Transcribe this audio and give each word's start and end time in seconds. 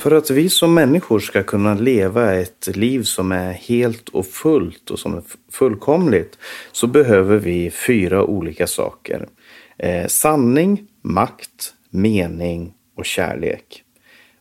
För 0.00 0.10
att 0.10 0.30
vi 0.30 0.48
som 0.48 0.74
människor 0.74 1.18
ska 1.18 1.42
kunna 1.42 1.74
leva 1.74 2.34
ett 2.34 2.76
liv 2.76 3.02
som 3.02 3.32
är 3.32 3.52
helt 3.52 4.08
och 4.08 4.26
fullt 4.26 4.90
och 4.90 4.98
som 4.98 5.14
är 5.14 5.22
fullkomligt 5.52 6.38
så 6.72 6.86
behöver 6.86 7.36
vi 7.36 7.70
fyra 7.70 8.24
olika 8.24 8.66
saker. 8.66 9.28
Eh, 9.78 10.06
sanning, 10.06 10.86
makt, 11.02 11.74
mening 11.90 12.74
och 12.96 13.04
kärlek. 13.04 13.82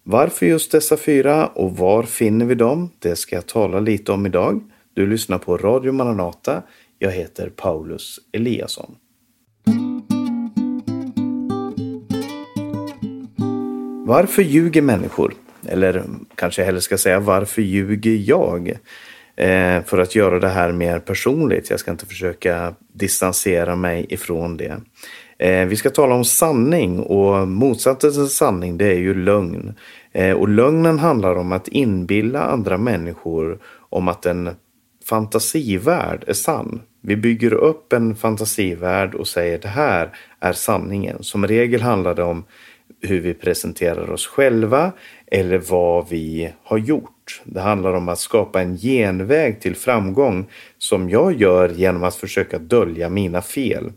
Varför 0.03 0.45
just 0.45 0.71
dessa 0.71 0.97
fyra 0.97 1.47
och 1.47 1.77
var 1.77 2.03
finner 2.03 2.45
vi 2.45 2.55
dem? 2.55 2.91
Det 2.99 3.15
ska 3.15 3.35
jag 3.35 3.47
tala 3.47 3.79
lite 3.79 4.11
om 4.11 4.25
idag. 4.25 4.61
Du 4.93 5.07
lyssnar 5.07 5.37
på 5.37 5.57
Radio 5.57 5.91
Maranata. 5.91 6.63
Jag 6.99 7.11
heter 7.11 7.49
Paulus 7.49 8.19
Eliasson. 8.31 8.95
Varför 14.05 14.41
ljuger 14.41 14.81
människor? 14.81 15.33
Eller 15.69 16.03
kanske 16.35 16.61
jag 16.61 16.65
hellre 16.65 16.81
ska 16.81 16.97
säga 16.97 17.19
varför 17.19 17.61
ljuger 17.61 18.17
jag? 18.25 18.77
Eh, 19.35 19.83
för 19.83 19.97
att 19.97 20.15
göra 20.15 20.39
det 20.39 20.49
här 20.49 20.71
mer 20.71 20.99
personligt. 20.99 21.69
Jag 21.69 21.79
ska 21.79 21.91
inte 21.91 22.05
försöka 22.05 22.73
distansera 22.93 23.75
mig 23.75 24.05
ifrån 24.09 24.57
det. 24.57 24.81
Eh, 25.39 25.65
vi 25.65 25.75
ska 25.75 25.89
tala 25.89 26.15
om 26.15 26.25
sanning 26.25 26.99
och 26.99 27.47
motsatsen 27.47 28.11
till 28.11 28.27
sanning 28.27 28.77
det 28.77 28.85
är 28.85 28.99
ju 28.99 29.13
lögn. 29.13 29.73
Eh, 30.11 30.35
och 30.35 30.49
lögnen 30.49 30.99
handlar 30.99 31.35
om 31.35 31.51
att 31.51 31.67
inbilla 31.67 32.41
andra 32.41 32.77
människor 32.77 33.59
om 33.89 34.07
att 34.07 34.25
en 34.25 34.49
fantasivärld 35.09 36.23
är 36.27 36.33
sann. 36.33 36.81
Vi 37.01 37.15
bygger 37.15 37.53
upp 37.53 37.93
en 37.93 38.15
fantasivärld 38.15 39.15
och 39.15 39.27
säger 39.27 39.59
det 39.59 39.67
här 39.67 40.09
är 40.39 40.53
sanningen. 40.53 41.23
Som 41.23 41.47
regel 41.47 41.81
handlar 41.81 42.15
det 42.15 42.23
om 42.23 42.43
hur 43.01 43.19
vi 43.19 43.33
presenterar 43.33 44.11
oss 44.11 44.27
själva 44.27 44.91
eller 45.27 45.57
vad 45.57 46.09
vi 46.09 46.53
har 46.63 46.77
gjort. 46.77 47.41
Det 47.43 47.59
handlar 47.59 47.93
om 47.93 48.09
att 48.09 48.19
skapa 48.19 48.61
en 48.61 48.77
genväg 48.77 49.61
till 49.61 49.75
framgång 49.75 50.49
som 50.77 51.09
jag 51.09 51.41
gör 51.41 51.69
genom 51.69 52.03
att 52.03 52.15
försöka 52.15 52.59
dölja 52.59 53.09
mina 53.09 53.41
fel. 53.41 53.91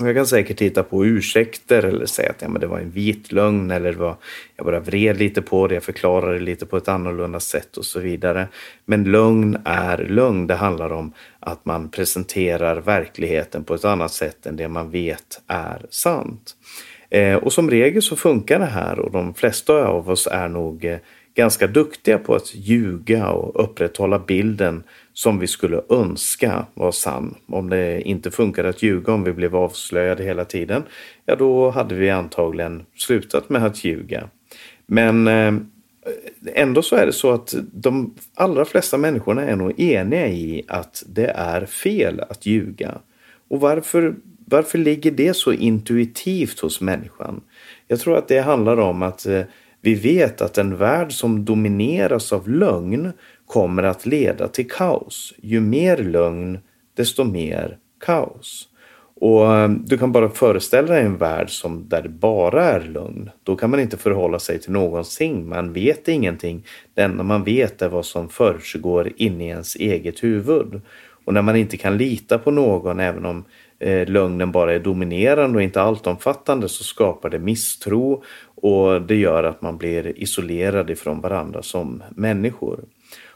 Jag 0.00 0.14
kan 0.14 0.26
säkert 0.26 0.56
titta 0.56 0.82
på 0.82 1.06
ursäkter 1.06 1.82
eller 1.82 2.06
säga 2.06 2.30
att 2.30 2.42
ja, 2.42 2.48
men 2.48 2.60
det 2.60 2.66
var 2.66 2.78
en 2.78 2.90
vit 2.90 3.32
lögn 3.32 3.70
eller 3.70 3.92
det 3.92 3.98
var, 3.98 4.16
jag 4.56 4.66
bara 4.66 4.80
vred 4.80 5.18
lite 5.18 5.42
på 5.42 5.66
det, 5.66 5.74
jag 5.74 5.82
förklarade 5.82 6.38
lite 6.38 6.66
på 6.66 6.76
ett 6.76 6.88
annorlunda 6.88 7.40
sätt 7.40 7.76
och 7.76 7.84
så 7.84 8.00
vidare. 8.00 8.48
Men 8.84 9.04
lögn 9.04 9.58
är 9.64 9.98
lögn. 9.98 10.46
Det 10.46 10.54
handlar 10.54 10.92
om 10.92 11.12
att 11.40 11.64
man 11.64 11.88
presenterar 11.88 12.76
verkligheten 12.76 13.64
på 13.64 13.74
ett 13.74 13.84
annat 13.84 14.12
sätt 14.12 14.46
än 14.46 14.56
det 14.56 14.68
man 14.68 14.90
vet 14.90 15.40
är 15.46 15.86
sant. 15.90 16.56
Eh, 17.10 17.34
och 17.34 17.52
som 17.52 17.70
regel 17.70 18.02
så 18.02 18.16
funkar 18.16 18.58
det 18.58 18.64
här 18.64 18.98
och 18.98 19.10
de 19.10 19.34
flesta 19.34 19.86
av 19.86 20.10
oss 20.10 20.28
är 20.32 20.48
nog 20.48 20.84
eh, 20.84 20.98
ganska 21.34 21.66
duktiga 21.66 22.18
på 22.18 22.34
att 22.34 22.54
ljuga 22.54 23.28
och 23.28 23.64
upprätthålla 23.64 24.18
bilden 24.18 24.82
som 25.12 25.38
vi 25.38 25.46
skulle 25.46 25.80
önska 25.90 26.66
var 26.74 26.92
sann. 26.92 27.34
Om 27.46 27.70
det 27.70 28.00
inte 28.00 28.30
funkade 28.30 28.68
att 28.68 28.82
ljuga, 28.82 29.12
om 29.12 29.24
vi 29.24 29.32
blev 29.32 29.56
avslöjade 29.56 30.24
hela 30.24 30.44
tiden, 30.44 30.82
ja 31.26 31.36
då 31.36 31.70
hade 31.70 31.94
vi 31.94 32.10
antagligen 32.10 32.86
slutat 32.96 33.48
med 33.48 33.64
att 33.64 33.84
ljuga. 33.84 34.28
Men 34.86 35.28
eh, 35.28 35.54
ändå 36.54 36.82
så 36.82 36.96
är 36.96 37.06
det 37.06 37.12
så 37.12 37.32
att 37.32 37.54
de 37.72 38.14
allra 38.34 38.64
flesta 38.64 38.98
människorna 38.98 39.42
är 39.42 39.56
nog 39.56 39.80
eniga 39.80 40.28
i 40.28 40.62
att 40.68 41.04
det 41.06 41.26
är 41.26 41.66
fel 41.66 42.20
att 42.20 42.46
ljuga. 42.46 42.98
Och 43.48 43.60
varför 43.60 44.14
varför 44.48 44.78
ligger 44.78 45.10
det 45.10 45.34
så 45.34 45.52
intuitivt 45.52 46.60
hos 46.60 46.80
människan? 46.80 47.40
Jag 47.88 48.00
tror 48.00 48.18
att 48.18 48.28
det 48.28 48.40
handlar 48.40 48.76
om 48.76 49.02
att 49.02 49.26
eh, 49.26 49.42
vi 49.80 49.94
vet 49.94 50.40
att 50.40 50.58
en 50.58 50.76
värld 50.76 51.12
som 51.12 51.44
domineras 51.44 52.32
av 52.32 52.48
lögn 52.48 53.12
kommer 53.46 53.82
att 53.82 54.06
leda 54.06 54.48
till 54.48 54.70
kaos. 54.70 55.34
Ju 55.42 55.60
mer 55.60 55.96
lögn, 55.96 56.58
desto 56.96 57.24
mer 57.24 57.78
kaos. 58.00 58.68
Och 59.20 59.54
eh, 59.54 59.68
du 59.68 59.98
kan 59.98 60.12
bara 60.12 60.28
föreställa 60.28 60.94
dig 60.94 61.04
en 61.04 61.16
värld 61.16 61.50
som, 61.50 61.88
där 61.88 62.02
det 62.02 62.08
bara 62.08 62.64
är 62.64 62.80
lögn. 62.80 63.30
Då 63.42 63.56
kan 63.56 63.70
man 63.70 63.80
inte 63.80 63.96
förhålla 63.96 64.38
sig 64.38 64.58
till 64.58 64.72
någonting. 64.72 65.48
Man 65.48 65.72
vet 65.72 66.08
ingenting. 66.08 66.66
Det 66.94 67.02
enda 67.02 67.22
man 67.22 67.44
vet 67.44 67.82
är 67.82 67.88
vad 67.88 68.06
som 68.06 68.28
försiggår 68.28 69.12
inne 69.16 69.44
i 69.44 69.48
ens 69.48 69.76
eget 69.76 70.22
huvud. 70.22 70.80
Och 71.24 71.34
när 71.34 71.42
man 71.42 71.56
inte 71.56 71.76
kan 71.76 71.96
lita 71.96 72.38
på 72.38 72.50
någon, 72.50 73.00
även 73.00 73.26
om 73.26 73.44
eh, 73.78 74.08
lögnen 74.08 74.52
bara 74.52 74.74
är 74.74 74.78
dominerande 74.78 75.56
och 75.56 75.62
inte 75.62 75.82
alltomfattande 75.82 76.68
så 76.68 76.84
skapar 76.84 77.30
det 77.30 77.38
misstro 77.38 78.22
och 78.54 79.02
det 79.02 79.16
gör 79.16 79.44
att 79.44 79.62
man 79.62 79.78
blir 79.78 80.18
isolerad 80.18 80.90
ifrån 80.90 81.20
varandra 81.20 81.62
som 81.62 82.02
människor. 82.10 82.84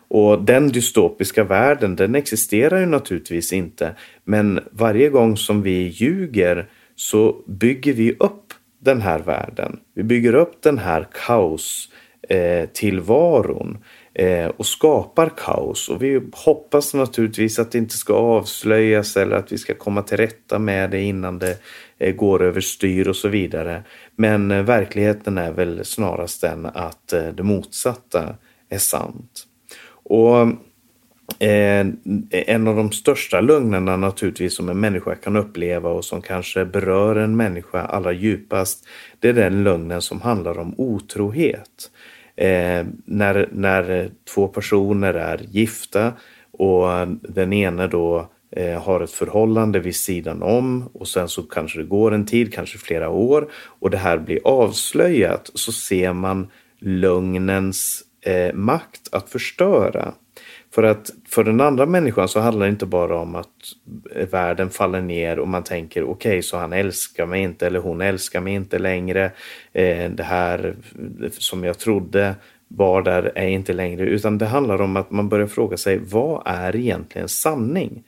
Och 0.09 0.43
den 0.43 0.69
dystopiska 0.69 1.45
världen 1.45 1.97
den 1.97 2.15
existerar 2.15 2.81
ju 2.81 2.87
naturligtvis 2.87 3.53
inte 3.53 3.95
men 4.25 4.61
varje 4.71 5.09
gång 5.09 5.37
som 5.37 5.63
vi 5.63 5.89
ljuger 5.89 6.69
så 6.97 7.37
bygger 7.47 7.93
vi 7.93 8.13
upp 8.13 8.53
den 8.81 9.01
här 9.01 9.19
världen. 9.19 9.81
Vi 9.95 10.03
bygger 10.03 10.35
upp 10.35 10.63
den 10.63 10.79
här 10.79 11.07
kaos 11.27 11.89
eh, 12.29 12.69
tillvaron 12.69 13.79
eh, 13.79 13.85
Eh, 14.21 14.47
och 14.47 14.67
skapar 14.67 15.33
kaos. 15.37 15.89
Och 15.89 16.03
vi 16.03 16.21
hoppas 16.33 16.95
naturligtvis 16.95 17.59
att 17.59 17.73
det 17.73 17.79
inte 17.79 17.97
ska 17.97 18.15
avslöjas 18.15 19.17
eller 19.17 19.37
att 19.37 19.53
vi 19.53 19.59
ska 19.59 19.75
komma 19.75 20.03
till 20.03 20.17
rätta 20.17 20.59
med 20.59 20.91
det 20.91 21.03
innan 21.03 21.39
det 21.39 21.59
eh, 21.99 22.15
går 22.15 22.43
överstyr 22.43 23.09
och 23.09 23.17
så 23.17 23.29
vidare. 23.29 23.83
Men 24.17 24.51
eh, 24.51 24.63
verkligheten 24.63 25.39
är 25.39 25.53
väl 25.53 25.85
snarast 25.85 26.41
den 26.41 26.67
att 26.67 27.13
eh, 27.13 27.29
det 27.29 27.43
motsatta 27.43 28.35
är 28.69 28.79
sant. 28.79 29.47
Och 30.03 30.49
Eh, 31.39 31.87
en 32.31 32.69
av 32.69 32.77
de 32.77 32.93
största 32.93 33.41
lögnerna 33.41 33.97
naturligtvis 33.97 34.57
som 34.57 34.69
en 34.69 34.81
människa 34.81 35.15
kan 35.15 35.37
uppleva 35.37 35.91
och 35.91 36.05
som 36.05 36.23
kanske 36.23 36.65
berör 36.65 37.17
en 37.17 37.37
människa 37.37 37.81
allra 37.81 38.13
djupast. 38.13 38.87
Det 39.21 39.29
är 39.29 39.33
den 39.33 39.65
lögnen 39.65 40.03
som 40.03 40.21
handlar 40.21 40.59
om 40.59 40.75
otrohet. 40.79 41.91
Eh, 42.41 42.87
när, 43.05 43.49
när 43.53 44.11
två 44.35 44.49
personer 44.49 45.15
är 45.15 45.39
gifta 45.51 46.13
och 46.53 46.89
den 47.23 47.53
ene 47.53 47.87
då 47.87 48.31
eh, 48.57 48.83
har 48.83 49.01
ett 49.01 49.11
förhållande 49.11 49.81
vid 49.81 49.97
sidan 49.97 50.43
om 50.43 50.89
och 50.93 51.09
sen 51.09 51.29
så 51.29 51.43
kanske 51.43 51.79
det 51.79 51.85
går 51.85 52.15
en 52.15 52.27
tid, 52.27 52.55
kanske 52.55 52.79
flera 52.79 53.09
år 53.09 53.51
och 53.53 53.91
det 53.91 53.99
här 53.99 54.19
blir 54.19 54.39
avslöjat 54.45 55.51
så 55.55 55.73
ser 55.73 56.13
man 56.13 56.51
lögnens 56.79 58.03
eh, 58.27 58.55
makt 58.55 59.09
att 59.13 59.29
förstöra. 59.29 60.15
För 60.75 60.83
att 60.83 61.11
för 61.29 61.45
den 61.45 61.61
andra 61.61 61.87
människan 61.87 62.29
så 62.29 62.41
handlar 62.41 62.67
det 62.67 62.71
inte 62.71 62.87
bara 62.87 63.19
om 63.19 63.35
att 63.35 63.49
världen 64.31 64.71
faller 64.71 65.01
ner 65.01 65.39
och 65.39 65.49
man 65.49 65.63
tänker 65.63 66.03
okej, 66.03 66.31
okay, 66.31 66.43
så 66.43 66.57
han 66.57 66.73
älskar 66.73 67.27
mig 67.27 67.43
inte 67.43 67.67
eller 67.67 67.81
hon 67.81 68.01
älskar 68.01 68.41
mig 68.41 68.55
inte 68.55 68.79
längre. 68.79 69.31
Eh, 69.73 70.11
det 70.11 70.23
här 70.23 70.75
som 71.31 71.65
jag 71.65 71.79
trodde 71.79 72.35
var 72.69 73.03
där 73.03 73.33
är 73.35 73.49
inte 73.49 73.73
längre, 73.73 74.07
utan 74.07 74.39
det 74.39 74.47
handlar 74.47 74.81
om 74.81 74.97
att 74.97 75.11
man 75.11 75.29
börjar 75.29 75.47
fråga 75.47 75.77
sig 75.77 75.99
vad 75.99 76.43
är 76.45 76.77
egentligen 76.77 77.29
sanning? 77.29 78.05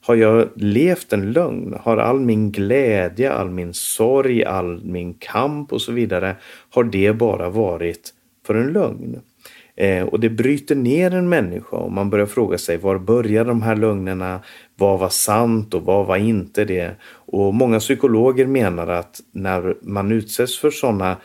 Har 0.00 0.14
jag 0.14 0.48
levt 0.54 1.12
en 1.12 1.32
lögn? 1.32 1.76
Har 1.80 1.96
all 1.96 2.20
min 2.20 2.52
glädje, 2.52 3.32
all 3.32 3.50
min 3.50 3.74
sorg, 3.74 4.44
all 4.44 4.84
min 4.84 5.14
kamp 5.14 5.72
och 5.72 5.82
så 5.82 5.92
vidare, 5.92 6.36
har 6.70 6.84
det 6.84 7.12
bara 7.12 7.50
varit 7.50 8.12
för 8.46 8.54
en 8.54 8.72
lögn? 8.72 9.20
Eh, 9.76 10.06
och 10.06 10.20
det 10.20 10.28
bryter 10.28 10.74
ner 10.74 11.14
en 11.14 11.28
människa 11.28 11.76
och 11.76 11.92
man 11.92 12.10
börjar 12.10 12.26
fråga 12.26 12.58
sig 12.58 12.76
var 12.76 12.98
började 12.98 13.50
de 13.50 13.62
här 13.62 13.76
lögnerna? 13.76 14.40
Vad 14.76 14.98
var 14.98 15.08
sant 15.08 15.74
och 15.74 15.82
vad 15.82 16.06
var 16.06 16.16
inte 16.16 16.64
det? 16.64 16.96
Och 17.06 17.54
många 17.54 17.78
psykologer 17.78 18.46
menar 18.46 18.86
att 18.86 19.20
när 19.32 19.74
man 19.82 20.12
utsätts 20.12 20.58
för 20.58 20.70
sådana 20.70 21.16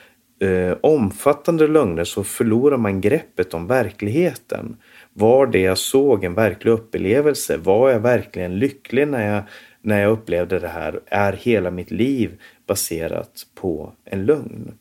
eh, 0.41 0.77
omfattande 0.81 1.67
lögner 1.67 2.03
så 2.03 2.23
förlorar 2.23 2.77
man 2.77 3.01
greppet 3.01 3.53
om 3.53 3.67
verkligheten. 3.67 4.77
Var 5.13 5.47
det 5.47 5.61
jag 5.61 5.77
såg 5.77 6.23
en 6.23 6.33
verklig 6.33 6.71
upplevelse? 6.71 7.57
Var 7.57 7.89
jag 7.89 7.99
verkligen 7.99 8.59
lycklig 8.59 9.07
när 9.07 9.33
jag, 9.33 9.43
när 9.81 10.01
jag 10.01 10.11
upplevde 10.11 10.59
det 10.59 10.67
här? 10.67 10.99
Är 11.05 11.33
hela 11.33 11.71
mitt 11.71 11.91
liv 11.91 12.39
baserat 12.67 13.47
på 13.55 13.93
en 14.05 14.25
lögn? 14.25 14.71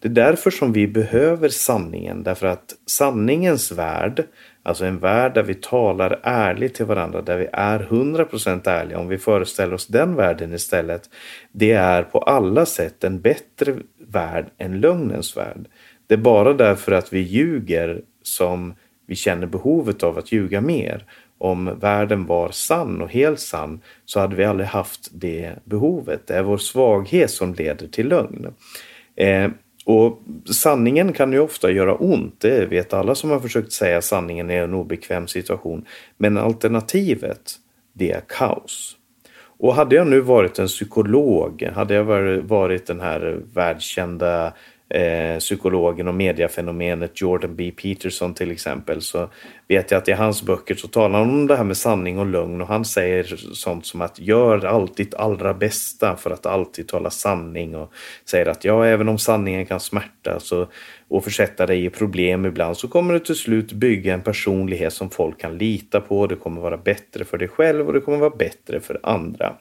Det 0.00 0.08
är 0.08 0.12
därför 0.12 0.50
som 0.50 0.72
vi 0.72 0.86
behöver 0.86 1.48
sanningen, 1.48 2.22
därför 2.22 2.46
att 2.46 2.74
sanningens 2.86 3.72
värld, 3.72 4.24
alltså 4.62 4.84
en 4.84 4.98
värld 4.98 5.34
där 5.34 5.42
vi 5.42 5.54
talar 5.54 6.20
ärligt 6.22 6.74
till 6.74 6.86
varandra, 6.86 7.22
där 7.22 7.38
vi 7.38 7.48
är 7.52 7.78
100% 7.78 8.68
ärliga, 8.68 8.98
om 8.98 9.08
vi 9.08 9.18
föreställer 9.18 9.74
oss 9.74 9.86
den 9.86 10.14
världen 10.14 10.54
istället, 10.54 11.02
det 11.52 11.72
är 11.72 12.02
på 12.02 12.18
alla 12.18 12.66
sätt 12.66 13.04
en 13.04 13.20
bättre 13.20 13.76
värld 13.98 14.46
än 14.58 14.80
lögnens 14.80 15.36
värld. 15.36 15.68
Det 16.06 16.14
är 16.14 16.18
bara 16.18 16.52
därför 16.52 16.92
att 16.92 17.12
vi 17.12 17.20
ljuger 17.20 18.02
som 18.22 18.74
vi 19.06 19.16
känner 19.16 19.46
behovet 19.46 20.02
av 20.02 20.18
att 20.18 20.32
ljuga 20.32 20.60
mer. 20.60 21.04
Om 21.38 21.78
världen 21.80 22.26
var 22.26 22.50
sann 22.50 23.00
och 23.02 23.10
helt 23.10 23.40
sann 23.40 23.80
så 24.04 24.20
hade 24.20 24.36
vi 24.36 24.44
aldrig 24.44 24.68
haft 24.68 25.08
det 25.12 25.54
behovet. 25.64 26.26
Det 26.26 26.34
är 26.34 26.42
vår 26.42 26.58
svaghet 26.58 27.30
som 27.30 27.54
leder 27.54 27.86
till 27.86 28.08
lögn. 28.08 28.54
Eh, 29.16 29.50
och 29.90 30.18
sanningen 30.52 31.12
kan 31.12 31.32
ju 31.32 31.38
ofta 31.38 31.70
göra 31.70 31.94
ont, 31.94 32.40
det 32.40 32.66
vet 32.66 32.92
alla 32.92 33.14
som 33.14 33.30
har 33.30 33.40
försökt 33.40 33.72
säga 33.72 34.02
sanningen 34.02 34.50
i 34.50 34.54
en 34.54 34.74
obekväm 34.74 35.28
situation. 35.28 35.84
Men 36.16 36.36
alternativet, 36.36 37.54
det 37.92 38.12
är 38.12 38.20
kaos. 38.20 38.96
Och 39.58 39.74
hade 39.74 39.96
jag 39.96 40.06
nu 40.06 40.20
varit 40.20 40.58
en 40.58 40.66
psykolog, 40.66 41.70
hade 41.74 41.94
jag 41.94 42.04
varit 42.42 42.86
den 42.86 43.00
här 43.00 43.40
världskända 43.54 44.52
eh, 44.90 45.38
psykologen 45.38 46.08
och 46.08 46.14
mediafenomenet 46.14 47.20
Jordan 47.20 47.56
B. 47.56 47.72
Peterson 47.82 48.34
till 48.34 48.50
exempel 48.50 49.02
så 49.02 49.28
vet 49.68 49.90
jag 49.90 49.98
att 49.98 50.08
i 50.08 50.12
hans 50.12 50.42
böcker 50.42 50.74
så 50.74 50.88
talar 50.88 51.18
han 51.18 51.30
om 51.30 51.46
det 51.46 51.56
här 51.56 51.64
med 51.64 51.76
sanning 51.76 52.18
och 52.18 52.26
lögn 52.26 52.60
och 52.60 52.68
han 52.68 52.84
säger 52.84 53.36
sånt 53.54 53.86
som 53.86 54.00
att 54.00 54.18
gör 54.18 54.64
alltid 54.66 55.06
ditt 55.06 55.14
allra 55.14 55.54
bästa 55.54 56.16
för 56.16 56.30
att 56.30 56.46
alltid 56.46 56.88
tala 56.88 57.10
sanning 57.10 57.76
och 57.76 57.92
säger 58.24 58.46
att 58.46 58.64
ja, 58.64 58.86
även 58.86 59.08
om 59.08 59.18
sanningen 59.18 59.66
kan 59.66 59.80
smärta 59.80 60.40
så, 60.40 60.66
och 61.08 61.24
försätta 61.24 61.66
dig 61.66 61.84
i 61.84 61.90
problem 61.90 62.46
ibland 62.46 62.76
så 62.76 62.88
kommer 62.88 63.14
du 63.14 63.20
till 63.20 63.34
slut 63.34 63.72
bygga 63.72 64.14
en 64.14 64.22
personlighet 64.22 64.92
som 64.92 65.10
folk 65.10 65.40
kan 65.40 65.58
lita 65.58 66.00
på. 66.00 66.26
Det 66.26 66.36
kommer 66.36 66.60
vara 66.60 66.76
bättre 66.76 67.24
för 67.24 67.38
dig 67.38 67.48
själv 67.48 67.86
och 67.86 67.92
det 67.92 68.00
kommer 68.00 68.18
vara 68.18 68.36
bättre 68.36 68.80
för 68.80 69.00
andra. 69.02 69.56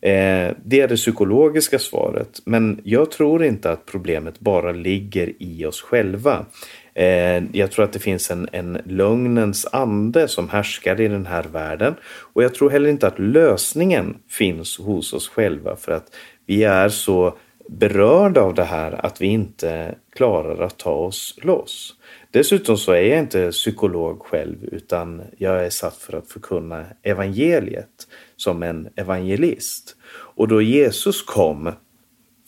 Eh, 0.00 0.52
det 0.64 0.80
är 0.80 0.88
det 0.88 0.96
psykologiska 0.96 1.78
svaret. 1.78 2.40
Men 2.44 2.80
jag 2.84 3.10
tror 3.10 3.44
inte 3.44 3.70
att 3.70 3.86
problemet 3.86 4.40
bara 4.40 4.72
ligger 4.72 5.32
i 5.38 5.66
oss 5.66 5.82
själva. 5.82 6.46
Eh, 6.94 7.42
jag 7.52 7.70
tror 7.70 7.84
att 7.84 7.92
det 7.92 7.98
finns 7.98 8.30
en, 8.30 8.48
en 8.52 8.78
lögnens 8.84 9.66
ande 9.72 10.28
som 10.28 10.48
härskar 10.48 11.00
i 11.00 11.08
den 11.08 11.26
här 11.26 11.42
världen. 11.52 11.94
Och 12.32 12.42
jag 12.42 12.54
tror 12.54 12.70
heller 12.70 12.90
inte 12.90 13.06
att 13.06 13.18
lösningen 13.18 14.16
finns 14.28 14.78
hos 14.78 15.12
oss 15.12 15.28
själva 15.28 15.76
för 15.76 15.92
att 15.92 16.14
vi 16.46 16.64
är 16.64 16.88
så 16.88 17.36
berörda 17.68 18.40
av 18.40 18.54
det 18.54 18.64
här 18.64 19.06
att 19.06 19.20
vi 19.20 19.26
inte 19.26 19.94
klarar 20.16 20.64
att 20.64 20.78
ta 20.78 20.90
oss 20.90 21.38
loss. 21.42 21.94
Dessutom 22.30 22.76
så 22.76 22.92
är 22.92 23.02
jag 23.02 23.18
inte 23.18 23.50
psykolog 23.50 24.22
själv 24.22 24.64
utan 24.72 25.22
jag 25.38 25.66
är 25.66 25.70
satt 25.70 25.96
för 25.96 26.18
att 26.18 26.28
förkunna 26.28 26.84
evangeliet 27.02 28.08
som 28.36 28.62
en 28.62 28.88
evangelist. 28.96 29.96
Och 30.08 30.48
då 30.48 30.62
Jesus 30.62 31.22
kom, 31.22 31.72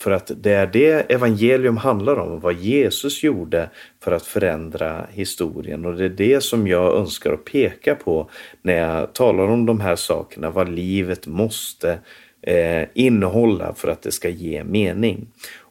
för 0.01 0.11
att 0.11 0.31
det 0.37 0.51
är 0.51 0.67
det 0.67 1.11
evangelium 1.11 1.77
handlar 1.77 2.19
om, 2.19 2.39
vad 2.39 2.53
Jesus 2.53 3.23
gjorde 3.23 3.69
för 4.03 4.11
att 4.11 4.25
förändra 4.25 5.07
historien. 5.11 5.85
Och 5.85 5.95
det 5.95 6.05
är 6.05 6.09
det 6.09 6.43
som 6.43 6.67
jag 6.67 6.95
önskar 6.95 7.33
att 7.33 7.45
peka 7.45 7.95
på 7.95 8.29
när 8.61 8.73
jag 8.73 9.13
talar 9.13 9.47
om 9.47 9.65
de 9.65 9.79
här 9.79 9.95
sakerna, 9.95 10.49
vad 10.49 10.69
livet 10.69 11.27
måste 11.27 11.99
eh, 12.41 12.87
innehålla 12.93 13.73
för 13.73 13.87
att 13.87 14.01
det 14.01 14.11
ska 14.11 14.29
ge 14.29 14.63
mening. 14.63 15.27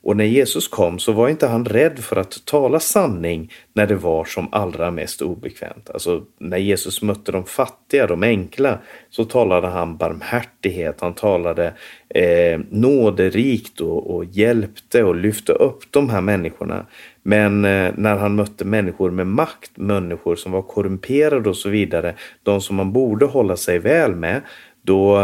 Och 0.08 0.16
när 0.16 0.24
Jesus 0.24 0.68
kom 0.68 0.98
så 0.98 1.12
var 1.12 1.28
inte 1.28 1.46
han 1.46 1.64
rädd 1.64 1.98
för 1.98 2.16
att 2.16 2.44
tala 2.44 2.80
sanning 2.80 3.52
när 3.72 3.86
det 3.86 3.94
var 3.94 4.24
som 4.24 4.48
allra 4.52 4.90
mest 4.90 5.22
obekvämt. 5.22 5.90
Alltså 5.90 6.22
när 6.38 6.58
Jesus 6.58 7.02
mötte 7.02 7.32
de 7.32 7.44
fattiga, 7.44 8.06
de 8.06 8.22
enkla, 8.22 8.78
så 9.10 9.24
talade 9.24 9.66
han 9.66 9.96
barmhärtighet, 9.96 11.00
han 11.00 11.14
talade 11.14 11.74
eh, 12.08 12.60
nåderikt 12.70 13.80
och, 13.80 14.16
och 14.16 14.24
hjälpte 14.24 15.04
och 15.04 15.16
lyfte 15.16 15.52
upp 15.52 15.82
de 15.90 16.10
här 16.10 16.20
människorna. 16.20 16.86
Men 17.22 17.64
eh, 17.64 17.92
när 17.96 18.16
han 18.16 18.34
mötte 18.34 18.64
människor 18.64 19.10
med 19.10 19.26
makt, 19.26 19.70
människor 19.74 20.36
som 20.36 20.52
var 20.52 20.62
korrumperade 20.62 21.48
och 21.48 21.56
så 21.56 21.68
vidare, 21.68 22.14
de 22.42 22.60
som 22.60 22.76
man 22.76 22.92
borde 22.92 23.26
hålla 23.26 23.56
sig 23.56 23.78
väl 23.78 24.14
med, 24.14 24.40
då, 24.88 25.22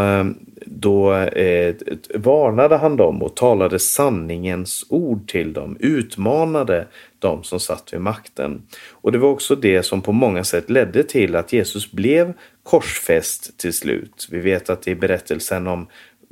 då 0.65 1.13
eh, 1.13 1.75
varnade 2.15 2.77
han 2.77 2.97
dem 2.97 3.23
och 3.23 3.35
talade 3.35 3.79
sanningens 3.79 4.85
ord 4.89 5.27
till 5.27 5.53
dem, 5.53 5.77
utmanade 5.79 6.87
dem 7.19 7.43
som 7.43 7.59
satt 7.59 7.93
vid 7.93 8.01
makten. 8.01 8.61
Och 8.91 9.11
det 9.11 9.17
var 9.17 9.29
också 9.29 9.55
det 9.55 9.83
som 9.83 10.01
på 10.01 10.11
många 10.11 10.43
sätt 10.43 10.69
ledde 10.69 11.03
till 11.03 11.35
att 11.35 11.53
Jesus 11.53 11.91
blev 11.91 12.33
korsfäst 12.63 13.57
till 13.57 13.73
slut. 13.73 14.27
Vi 14.31 14.39
vet 14.39 14.69
att 14.69 14.87
i 14.87 14.95
berättelsen 14.95 15.67
om 15.67 15.87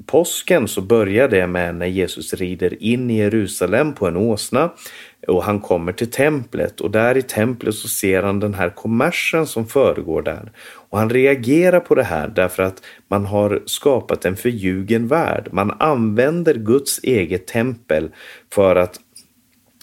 påsken 0.06 0.68
så 0.68 0.82
börjar 0.82 1.28
det 1.28 1.48
med 1.48 1.76
när 1.76 1.86
Jesus 1.86 2.34
rider 2.34 2.84
in 2.84 3.10
i 3.10 3.18
Jerusalem 3.18 3.94
på 3.94 4.08
en 4.08 4.18
åsna 4.18 4.70
och 5.28 5.44
han 5.44 5.60
kommer 5.60 5.92
till 5.92 6.12
templet 6.12 6.82
och 6.82 6.92
där 6.92 7.18
i 7.18 7.22
templet 7.22 7.76
så 7.76 7.88
ser 7.88 8.24
han 8.24 8.40
den 8.40 8.54
här 8.54 8.70
kommersen 8.70 9.48
som 9.48 9.68
föregår 9.68 10.22
där. 10.22 10.52
Och 10.90 11.00
han 11.00 11.10
reagerar 11.10 11.80
på 11.80 11.96
det 11.96 12.04
här 12.04 12.28
därför 12.28 12.64
att 12.64 12.84
man 13.08 13.26
har 13.26 13.64
skapat 13.66 14.26
en 14.26 14.36
förljugen 14.36 15.08
värld. 15.08 15.50
Man 15.52 15.72
använder 15.80 16.54
Guds 16.54 17.00
eget 17.04 17.48
tempel 17.48 18.10
för 18.54 18.76
att, 18.76 19.00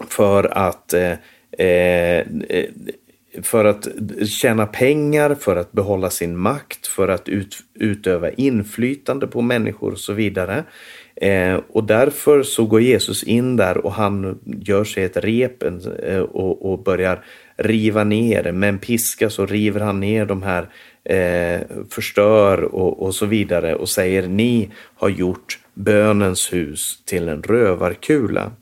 för 0.09 0.59
att 0.59 0.93
eh, 0.93 1.13
eh, 1.59 2.27
för 3.43 3.65
att 3.65 3.89
tjäna 4.29 4.67
pengar, 4.67 5.35
för 5.35 5.57
att 5.57 5.73
behålla 5.73 6.11
sin 6.11 6.37
makt, 6.37 6.87
för 6.87 7.09
att 7.09 7.29
ut, 7.29 7.57
utöva 7.75 8.31
inflytande 8.31 9.27
på 9.27 9.41
människor 9.43 9.93
och 9.93 9.99
så 9.99 10.13
vidare. 10.13 10.65
Eh, 11.17 11.61
och 11.69 11.85
därför 11.85 12.43
så 12.43 12.65
går 12.67 12.81
Jesus 12.81 13.23
in 13.23 13.57
där 13.57 13.79
och 13.79 13.93
han 13.93 14.39
gör 14.45 14.85
sig 14.85 15.05
ett 15.05 15.17
rep 15.17 15.63
eh, 15.63 16.19
och, 16.19 16.73
och, 16.73 16.83
börjar 16.83 17.25
riva 17.57 18.05
ner. 18.05 18.53
Med 18.53 18.69
en 18.69 18.79
piska 18.79 19.31
så 19.31 19.47
river 19.47 19.81
han 19.81 20.01
ner 20.01 20.27
de 20.27 20.43
här, 20.43 20.69
eh, 21.05 21.61
förstör 21.91 22.63
och, 22.63 23.03
och 23.03 23.15
så 23.15 23.27
vidare 23.27 23.75
och 23.75 23.89
säger 23.89 24.29
ni 24.29 24.71
har 24.95 25.09
gjort 25.09 25.59
bönens 25.75 26.53
hus 26.53 27.03
till 27.05 27.29
en 27.29 27.43
rövarkula. 27.43 28.53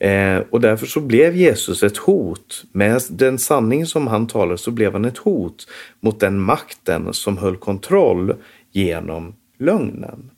Eh, 0.00 0.42
och 0.50 0.60
därför 0.60 0.86
så 0.86 1.00
blev 1.00 1.36
Jesus 1.36 1.82
ett 1.82 1.96
hot. 1.96 2.64
Med 2.72 3.02
den 3.10 3.38
sanning 3.38 3.86
som 3.86 4.06
han 4.06 4.26
talade 4.26 4.58
så 4.58 4.70
blev 4.70 4.92
han 4.92 5.04
ett 5.04 5.18
hot 5.18 5.68
mot 6.00 6.20
den 6.20 6.40
makten 6.40 7.12
som 7.12 7.38
höll 7.38 7.56
kontroll 7.56 8.34
genom 8.72 9.34
lögnen. 9.58 10.30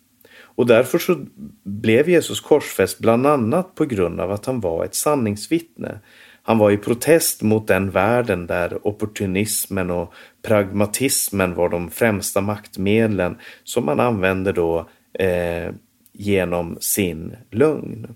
Och 0.55 0.67
därför 0.67 0.99
så 0.99 1.19
blev 1.65 2.09
Jesus 2.09 2.41
korsfäst 2.41 2.99
bland 2.99 3.27
annat 3.27 3.75
på 3.75 3.85
grund 3.85 4.21
av 4.21 4.33
att 4.33 4.47
han 4.47 4.61
var 4.61 4.85
ett 4.85 4.95
sanningsvittne. 4.95 5.99
Han 6.43 6.59
var 6.59 6.71
i 6.71 6.77
protest 6.77 7.43
mot 7.43 7.67
den 7.67 7.91
världen 7.91 8.47
där 8.47 8.87
opportunismen 8.87 9.91
och 9.91 10.15
pragmatismen 10.43 11.55
var 11.55 11.69
de 11.69 11.91
främsta 11.91 12.41
maktmedlen 12.41 13.37
som 13.65 13.85
man 13.85 14.01
använde 14.01 14.53
då 14.53 14.89
eh, 15.13 15.75
genom 16.13 16.77
sin 16.81 17.37
lögn. 17.51 18.15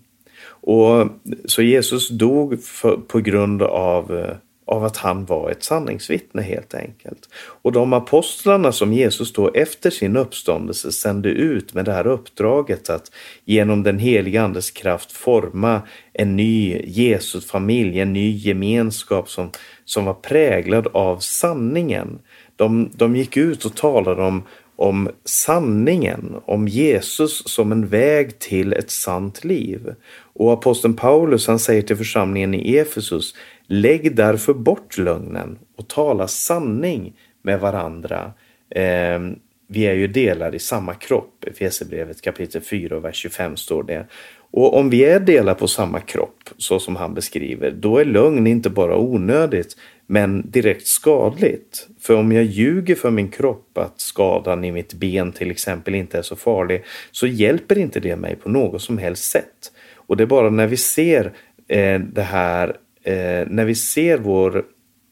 Och 0.67 1.09
Så 1.45 1.63
Jesus 1.63 2.09
dog 2.09 2.63
för, 2.63 2.97
på 2.97 3.21
grund 3.21 3.63
av, 3.63 4.19
eh, 4.19 4.37
av 4.67 4.85
att 4.85 4.97
han 4.97 5.25
var 5.25 5.51
ett 5.51 5.63
sanningsvittne 5.65 6.43
helt 6.43 6.75
enkelt. 6.75 7.29
Och 7.63 7.73
de 7.73 7.93
apostlarna 7.93 8.73
som 8.73 8.93
Jesus 8.93 9.33
då 9.33 9.51
efter 9.55 9.91
sin 9.91 10.17
uppståndelse 10.17 10.93
sände 10.93 11.29
ut 11.29 11.75
med 11.75 11.85
det 11.85 11.93
här 11.93 12.07
uppdraget 12.07 12.91
att 12.91 13.11
genom 13.45 13.83
den 13.83 13.99
heliga 13.99 14.43
Andes 14.43 14.71
kraft 14.71 15.13
forma 15.13 15.83
en 16.13 16.37
ny 16.37 16.83
Jesusfamilj, 16.85 18.01
en 18.01 18.13
ny 18.13 18.31
gemenskap 18.37 19.31
som, 19.31 19.51
som 19.85 20.05
var 20.05 20.15
präglad 20.15 20.87
av 20.93 21.19
sanningen. 21.19 22.19
De, 22.57 22.91
de 22.95 23.17
gick 23.17 23.37
ut 23.37 23.65
och 23.65 23.75
talade 23.75 24.23
om, 24.23 24.43
om 24.77 25.11
sanningen, 25.25 26.37
om 26.45 26.69
Jesus 26.69 27.43
som 27.47 27.73
en 27.73 27.87
väg 27.87 28.39
till 28.39 28.73
ett 28.73 28.91
sant 28.91 29.45
liv. 29.45 29.95
Och 30.33 30.53
aposteln 30.53 30.95
Paulus 30.95 31.47
han 31.47 31.59
säger 31.59 31.83
till 31.83 31.97
församlingen 31.97 32.55
i 32.55 32.77
Efesus 32.77 33.35
Lägg 33.69 34.17
därför 34.17 34.55
bort 34.55 34.99
lögnen 34.99 35.59
och 35.77 35.89
tala 35.89 36.29
sanning 36.29 37.13
med 37.43 37.61
varandra. 37.61 38.33
Eh, 38.71 39.21
vi 39.69 39.87
är 39.87 39.95
ju 39.95 40.07
delar 40.07 40.55
i 40.55 40.59
samma 40.59 40.95
kropp. 40.95 41.45
Efesierbrevet 41.47 42.23
kapitel 42.23 42.63
4 42.63 42.97
och 42.97 43.05
vers 43.05 43.17
25 43.17 43.57
står 43.57 43.83
det. 43.83 44.07
Och 44.51 44.77
om 44.77 44.91
vi 44.91 45.05
är 45.05 45.21
delar 45.21 45.55
på 45.55 45.69
samma 45.69 46.01
kropp, 46.01 46.51
så 46.57 46.81
som 46.81 46.97
han 46.97 47.15
beskriver, 47.15 47.71
då 47.71 47.99
är 47.99 48.05
lögn 48.05 48.47
inte 48.47 48.71
bara 48.71 48.97
onödigt, 48.97 49.77
men 50.07 50.51
direkt 50.51 50.87
skadligt. 50.87 51.89
För 52.01 52.15
om 52.15 52.33
jag 52.33 52.45
ljuger 52.45 52.95
för 52.95 53.11
min 53.11 53.29
kropp 53.29 53.79
att 53.79 54.01
skadan 54.01 54.65
i 54.65 54.73
mitt 54.73 54.95
ben 54.95 55.33
till 55.33 55.51
exempel 55.51 55.95
inte 55.95 56.19
är 56.19 56.23
så 56.23 56.37
farlig, 56.37 56.85
så 57.11 57.27
hjälper 57.27 57.79
inte 57.79 58.01
det 58.01 58.17
mig 58.17 58.37
på 58.37 58.49
något 58.49 58.83
som 58.83 58.99
helst 58.99 59.31
sätt. 59.31 59.73
Och 59.95 60.17
det 60.17 60.25
är 60.25 60.27
bara 60.27 60.51
när 60.51 60.67
vi 60.67 60.77
ser 60.77 61.33
eh, 61.69 62.01
det 62.01 62.23
här, 62.23 62.69
eh, 63.03 63.47
när 63.49 63.65
vi 63.65 63.75
ser 63.75 64.19
vår, 64.19 64.65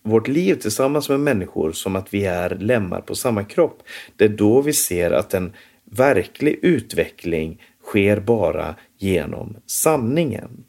vårt 0.05 0.29
liv 0.29 0.55
tillsammans 0.55 1.09
med 1.09 1.21
människor 1.21 1.73
som 1.73 1.97
att 1.97 2.15
vi 2.15 2.25
är 2.25 2.51
lemmar 2.51 3.01
på 3.01 3.15
samma 3.15 3.45
kropp. 3.45 3.83
Det 4.17 4.25
är 4.25 4.29
då 4.29 4.61
vi 4.61 4.73
ser 4.73 5.11
att 5.11 5.35
en 5.35 5.53
verklig 5.85 6.59
utveckling 6.63 7.63
sker 7.83 8.21
bara 8.21 8.75
genom 8.99 9.57
sanningen. 9.67 10.65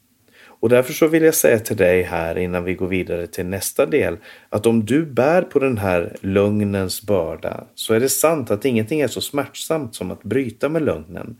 Och 0.66 0.70
därför 0.70 0.92
så 0.92 1.06
vill 1.06 1.22
jag 1.22 1.34
säga 1.34 1.58
till 1.58 1.76
dig 1.76 2.02
här 2.02 2.38
innan 2.38 2.64
vi 2.64 2.74
går 2.74 2.86
vidare 2.86 3.26
till 3.26 3.46
nästa 3.46 3.86
del 3.86 4.16
att 4.48 4.66
om 4.66 4.84
du 4.84 5.06
bär 5.06 5.42
på 5.42 5.58
den 5.58 5.78
här 5.78 6.16
lögnens 6.20 7.02
börda 7.02 7.64
så 7.74 7.94
är 7.94 8.00
det 8.00 8.08
sant 8.08 8.50
att 8.50 8.64
ingenting 8.64 9.00
är 9.00 9.08
så 9.08 9.20
smärtsamt 9.20 9.94
som 9.94 10.10
att 10.10 10.22
bryta 10.22 10.68
med 10.68 10.82
lögnen. 10.82 11.36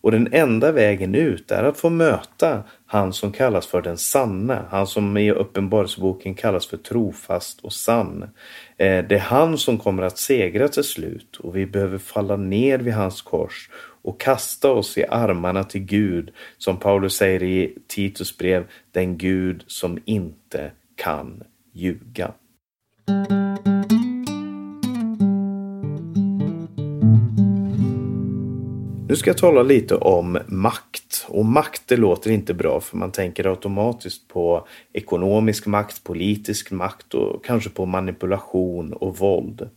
Och 0.00 0.10
den 0.10 0.28
enda 0.32 0.72
vägen 0.72 1.14
ut 1.14 1.50
är 1.50 1.64
att 1.64 1.76
få 1.76 1.90
möta 1.90 2.62
han 2.86 3.12
som 3.12 3.32
kallas 3.32 3.66
för 3.66 3.82
den 3.82 3.96
sanna, 3.98 4.66
han 4.70 4.86
som 4.86 5.16
i 5.16 5.30
Uppenbarelseboken 5.30 6.34
kallas 6.34 6.66
för 6.66 6.76
trofast 6.76 7.60
och 7.60 7.72
sann. 7.72 8.22
Eh, 8.76 9.04
det 9.04 9.14
är 9.14 9.18
han 9.18 9.58
som 9.58 9.78
kommer 9.78 10.02
att 10.02 10.18
segra 10.18 10.68
till 10.68 10.84
slut 10.84 11.36
och 11.36 11.56
vi 11.56 11.66
behöver 11.66 11.98
falla 11.98 12.36
ner 12.36 12.78
vid 12.78 12.94
hans 12.94 13.22
kors 13.22 13.70
och 14.02 14.20
kasta 14.20 14.70
oss 14.70 14.98
i 14.98 15.04
armarna 15.04 15.64
till 15.64 15.80
Gud, 15.80 16.30
som 16.58 16.76
Paulus 16.76 17.14
säger 17.14 17.42
i 17.42 17.78
Titus 17.86 18.38
brev, 18.38 18.66
den 18.92 19.18
Gud 19.18 19.64
som 19.66 19.98
inte 20.04 20.70
kan 20.96 21.42
ljuga. 21.72 22.32
Nu 29.10 29.16
ska 29.16 29.30
jag 29.30 29.38
tala 29.38 29.62
lite 29.62 29.94
om 29.94 30.38
makt. 30.46 31.26
Och 31.28 31.44
makt 31.44 31.82
det 31.86 31.96
låter 31.96 32.30
inte 32.30 32.54
bra 32.54 32.80
för 32.80 32.96
man 32.96 33.12
tänker 33.12 33.46
automatiskt 33.46 34.28
på 34.28 34.66
ekonomisk 34.92 35.66
makt, 35.66 36.04
politisk 36.04 36.70
makt 36.70 37.14
och 37.14 37.44
kanske 37.44 37.70
på 37.70 37.86
manipulation 37.86 38.92
och 38.92 39.18
våld. 39.18 39.70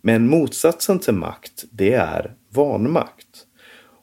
Men 0.00 0.28
motsatsen 0.28 0.98
till 0.98 1.14
makt 1.14 1.64
det 1.70 1.92
är 1.92 2.34
vanmakt. 2.54 3.27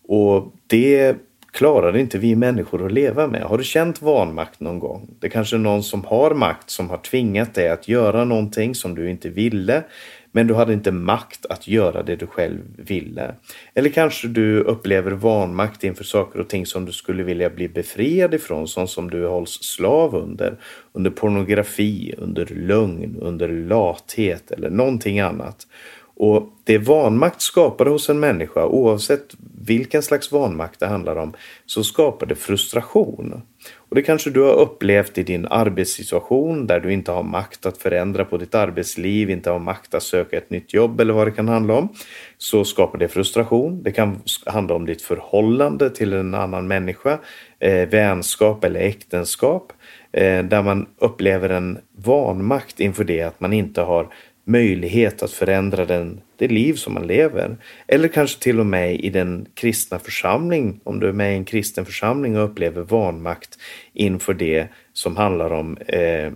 Och 0.08 0.54
det 0.68 1.16
klarar 1.52 1.98
inte 1.98 2.18
vi 2.18 2.36
människor 2.36 2.86
att 2.86 2.92
leva 2.92 3.28
med. 3.28 3.42
Har 3.42 3.58
du 3.58 3.64
känt 3.64 4.02
vanmakt 4.02 4.60
någon 4.60 4.80
gång? 4.80 5.10
Det 5.20 5.28
är 5.28 5.32
kanske 5.32 5.56
är 5.56 5.58
någon 5.58 5.84
som 5.84 6.06
har 6.06 6.34
makt 6.34 6.70
som 6.70 6.90
har 6.90 6.98
tvingat 6.98 7.54
dig 7.54 7.70
att 7.70 7.88
göra 7.88 8.26
någonting 8.26 8.76
som 8.76 8.96
du 8.96 9.10
inte 9.10 9.30
ville. 9.30 9.84
Men 10.32 10.48
du 10.48 10.54
hade 10.54 10.74
inte 10.74 10.92
makt 10.92 11.46
att 11.46 11.68
göra 11.68 12.04
det 12.04 12.16
du 12.16 12.28
själv 12.28 12.62
ville. 12.78 13.36
Eller 13.74 13.90
kanske 13.90 14.28
du 14.28 14.60
upplever 14.60 15.12
vanmakt 15.12 15.84
inför 15.84 16.04
saker 16.04 16.40
och 16.40 16.50
ting 16.50 16.66
som 16.66 16.86
du 16.86 16.92
skulle 16.92 17.24
vilja 17.24 17.50
bli 17.50 17.70
befriad 17.70 18.34
ifrån, 18.34 18.68
sånt 18.68 18.90
som 18.90 19.10
du 19.10 19.28
hålls 19.28 19.64
slav 19.64 20.16
under. 20.16 20.58
Under 20.94 21.12
pornografi, 21.12 22.14
under 22.18 22.46
lögn, 22.46 23.18
under 23.22 23.48
lathet 23.48 24.52
eller 24.52 24.70
någonting 24.70 25.20
annat. 25.20 25.68
Och 26.16 26.50
det 26.64 26.78
vanmakt 26.78 27.42
skapar 27.42 27.86
hos 27.86 28.10
en 28.10 28.20
människa, 28.20 28.66
oavsett 28.66 29.36
vilken 29.66 30.04
slags 30.04 30.32
vanmakt 30.32 30.80
det 30.80 30.88
handlar 30.88 31.16
om, 31.16 31.34
så 31.66 31.84
skapar 31.84 32.26
det 32.26 32.36
frustration. 32.36 33.42
Och 33.76 33.96
det 33.96 34.02
kanske 34.02 34.30
du 34.30 34.42
har 34.42 34.54
upplevt 34.54 35.18
i 35.18 35.24
din 35.24 35.46
arbetssituation 35.46 36.68
där 36.68 36.80
du 36.80 36.94
inte 36.94 37.12
har 37.12 37.24
makt 37.24 37.66
att 37.66 37.78
förändra 37.78 38.26
på 38.26 38.38
ditt 38.38 38.56
arbetsliv, 38.56 39.30
inte 39.30 39.50
har 39.50 39.60
makt 39.60 39.94
att 39.94 40.04
söka 40.04 40.38
ett 40.38 40.50
nytt 40.50 40.74
jobb 40.74 41.00
eller 41.00 41.14
vad 41.14 41.28
det 41.28 41.32
kan 41.32 41.48
handla 41.48 41.74
om. 41.74 41.90
Så 42.38 42.66
skapar 42.66 42.98
det 42.98 43.08
frustration. 43.08 43.84
Det 43.84 43.92
kan 43.92 44.22
handla 44.46 44.76
om 44.76 44.86
ditt 44.86 45.02
förhållande 45.02 45.90
till 45.90 46.14
en 46.14 46.34
annan 46.34 46.68
människa, 46.68 47.20
eh, 47.60 47.90
vänskap 47.90 48.64
eller 48.64 48.80
äktenskap 48.80 49.74
eh, 50.12 50.44
där 50.44 50.64
man 50.64 50.88
upplever 50.98 51.50
en 51.50 51.78
vanmakt 51.98 52.80
inför 52.80 53.04
det 53.04 53.22
att 53.22 53.40
man 53.40 53.54
inte 53.54 53.82
har 53.82 54.08
möjlighet 54.46 55.24
att 55.24 55.32
förändra 55.32 55.86
den, 55.86 56.22
det 56.36 56.48
liv 56.48 56.74
som 56.74 56.94
man 56.94 57.08
lever. 57.08 57.58
Eller 57.88 58.08
kanske 58.08 58.42
till 58.42 58.60
och 58.60 58.66
med 58.66 58.96
i 59.00 59.10
den 59.10 59.46
kristna 59.54 60.00
församling, 60.00 60.80
om 60.84 61.00
du 61.00 61.08
är 61.08 61.14
med 61.14 61.34
i 61.34 61.36
en 61.36 61.46
kristen 61.46 61.86
församling 61.86 62.38
och 62.38 62.46
upplever 62.46 62.82
vanmakt 62.82 63.60
inför 63.94 64.34
det 64.34 64.68
som 64.94 65.18
handlar 65.18 65.50
om 65.50 65.78
eh, 65.78 66.32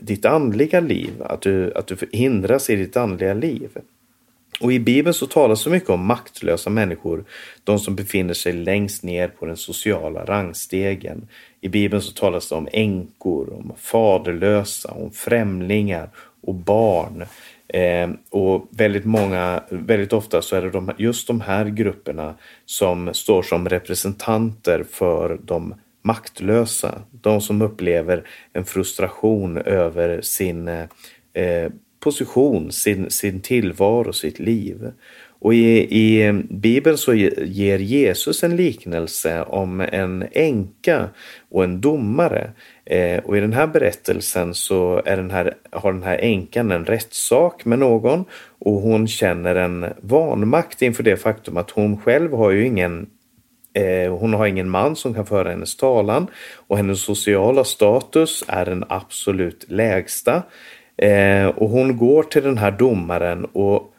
ditt 0.00 0.24
andliga 0.24 0.80
liv, 0.80 1.22
att 1.22 1.40
du, 1.40 1.72
att 1.74 1.86
du 1.86 1.96
hindras 2.12 2.70
i 2.70 2.76
ditt 2.76 2.96
andliga 2.96 3.34
liv. 3.34 3.68
Och 4.60 4.72
i 4.72 4.78
Bibeln 4.78 5.14
så 5.14 5.26
talas 5.26 5.60
så 5.60 5.70
mycket 5.70 5.90
om 5.90 6.06
maktlösa 6.06 6.70
människor, 6.70 7.24
de 7.64 7.78
som 7.78 7.96
befinner 7.96 8.34
sig 8.34 8.52
längst 8.52 9.02
ner 9.02 9.28
på 9.28 9.46
den 9.46 9.56
sociala 9.56 10.24
rangstegen. 10.24 11.28
I 11.60 11.68
Bibeln 11.68 12.02
så 12.02 12.12
talas 12.12 12.48
det 12.48 12.54
om 12.54 12.68
änkor, 12.72 13.52
om 13.52 13.72
faderlösa, 13.76 14.90
om 14.90 15.10
främlingar 15.10 16.10
och 16.40 16.54
barn. 16.54 17.24
Eh, 17.68 18.10
och 18.30 18.68
väldigt 18.70 19.04
många, 19.04 19.62
väldigt 19.70 20.12
ofta 20.12 20.42
så 20.42 20.56
är 20.56 20.62
det 20.62 20.70
de, 20.70 20.92
just 20.98 21.26
de 21.26 21.40
här 21.40 21.64
grupperna 21.64 22.34
som 22.66 23.14
står 23.14 23.42
som 23.42 23.68
representanter 23.68 24.84
för 24.90 25.38
de 25.44 25.74
maktlösa. 26.02 27.02
De 27.10 27.40
som 27.40 27.62
upplever 27.62 28.28
en 28.52 28.64
frustration 28.64 29.58
över 29.58 30.20
sin 30.20 30.68
eh, 30.68 31.72
position, 32.00 32.72
sin, 32.72 33.10
sin 33.10 33.40
tillvaro, 33.40 34.12
sitt 34.12 34.38
liv. 34.38 34.92
Och 35.40 35.54
i, 35.54 35.78
i 35.78 36.32
Bibeln 36.50 36.98
så 36.98 37.14
ger 37.14 37.78
Jesus 37.78 38.44
en 38.44 38.56
liknelse 38.56 39.42
om 39.42 39.80
en 39.80 40.24
änka 40.32 41.08
och 41.50 41.64
en 41.64 41.80
domare. 41.80 42.50
Eh, 42.90 43.24
och 43.24 43.36
i 43.36 43.40
den 43.40 43.52
här 43.52 43.66
berättelsen 43.66 44.54
så 44.54 45.02
är 45.04 45.16
den 45.16 45.30
här, 45.30 45.54
har 45.70 45.92
den 45.92 46.02
här 46.02 46.18
änkan 46.18 46.70
en 46.70 46.84
rättssak 46.84 47.64
med 47.64 47.78
någon 47.78 48.24
och 48.58 48.72
hon 48.72 49.08
känner 49.08 49.54
en 49.54 49.86
vanmakt 50.00 50.82
inför 50.82 51.02
det 51.02 51.16
faktum 51.16 51.56
att 51.56 51.70
hon 51.70 52.00
själv 52.00 52.32
har 52.32 52.50
ju 52.50 52.66
ingen 52.66 53.06
eh, 53.72 54.16
hon 54.16 54.34
har 54.34 54.46
ingen 54.46 54.70
man 54.70 54.96
som 54.96 55.14
kan 55.14 55.26
föra 55.26 55.50
hennes 55.50 55.76
talan 55.76 56.26
och 56.54 56.76
hennes 56.76 57.00
sociala 57.00 57.64
status 57.64 58.44
är 58.48 58.64
den 58.64 58.84
absolut 58.88 59.64
lägsta. 59.68 60.42
Eh, 60.96 61.46
och 61.46 61.68
hon 61.68 61.96
går 61.96 62.22
till 62.22 62.42
den 62.42 62.58
här 62.58 62.70
domaren 62.70 63.44
och 63.44 63.94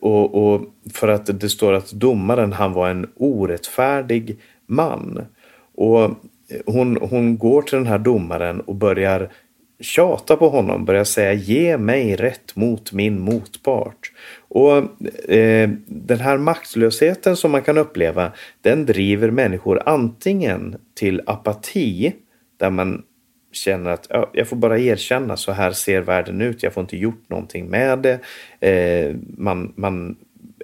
och, 0.00 0.34
och, 0.34 0.62
för 0.92 1.08
att 1.08 1.40
det 1.40 1.48
står 1.48 1.72
att 1.72 1.90
domaren 1.90 2.52
han 2.52 2.72
var 2.72 2.88
en 2.88 3.10
orättfärdig 3.16 4.38
man. 4.66 5.26
Och 5.74 6.10
hon, 6.66 6.96
hon 6.96 7.38
går 7.38 7.62
till 7.62 7.78
den 7.78 7.86
här 7.86 7.98
domaren 7.98 8.60
och 8.60 8.74
börjar 8.74 9.30
tjata 9.80 10.36
på 10.36 10.48
honom, 10.48 10.84
börjar 10.84 11.04
säga 11.04 11.32
ge 11.32 11.78
mig 11.78 12.16
rätt 12.16 12.56
mot 12.56 12.92
min 12.92 13.20
motpart. 13.20 14.12
Och 14.48 14.76
eh, 15.30 15.70
Den 15.86 16.20
här 16.20 16.38
maktlösheten 16.38 17.36
som 17.36 17.50
man 17.50 17.62
kan 17.62 17.78
uppleva, 17.78 18.32
den 18.60 18.86
driver 18.86 19.30
människor 19.30 19.82
antingen 19.86 20.76
till 20.94 21.22
apati, 21.26 22.12
där 22.56 22.70
man 22.70 23.02
känner 23.52 23.90
att 23.90 24.06
ja, 24.10 24.30
jag 24.32 24.48
får 24.48 24.56
bara 24.56 24.78
erkänna 24.78 25.36
så 25.36 25.52
här 25.52 25.70
ser 25.72 26.00
världen 26.00 26.40
ut, 26.40 26.62
jag 26.62 26.72
får 26.72 26.80
inte 26.80 26.96
gjort 26.96 27.28
någonting 27.28 27.70
med 27.70 27.98
det. 27.98 28.20
Eh, 28.68 29.16
man, 29.36 29.72
man 29.76 30.16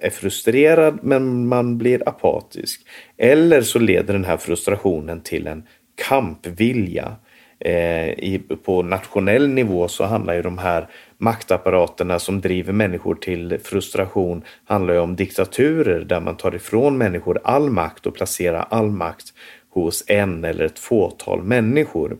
är 0.03 0.09
frustrerad 0.09 0.99
men 1.01 1.47
man 1.47 1.77
blir 1.77 2.09
apatisk. 2.09 2.81
Eller 3.17 3.61
så 3.61 3.79
leder 3.79 4.13
den 4.13 4.25
här 4.25 4.37
frustrationen 4.37 5.21
till 5.21 5.47
en 5.47 5.63
kampvilja. 6.07 7.15
Eh, 7.59 8.09
i, 8.09 8.41
på 8.63 8.81
nationell 8.81 9.49
nivå 9.49 9.87
så 9.87 10.03
handlar 10.03 10.33
ju 10.33 10.41
de 10.41 10.57
här 10.57 10.87
maktapparaterna 11.17 12.19
som 12.19 12.41
driver 12.41 12.73
människor 12.73 13.15
till 13.15 13.59
frustration 13.63 14.43
handlar 14.65 14.93
ju 14.93 14.99
om 14.99 15.15
diktaturer 15.15 15.99
där 15.99 16.19
man 16.19 16.37
tar 16.37 16.55
ifrån 16.55 16.97
människor 16.97 17.39
all 17.43 17.69
makt 17.69 18.05
och 18.05 18.15
placerar 18.15 18.67
all 18.69 18.91
makt 18.91 19.33
hos 19.69 20.03
en 20.07 20.43
eller 20.43 20.65
ett 20.65 20.79
fåtal 20.79 21.43
människor. 21.43 22.17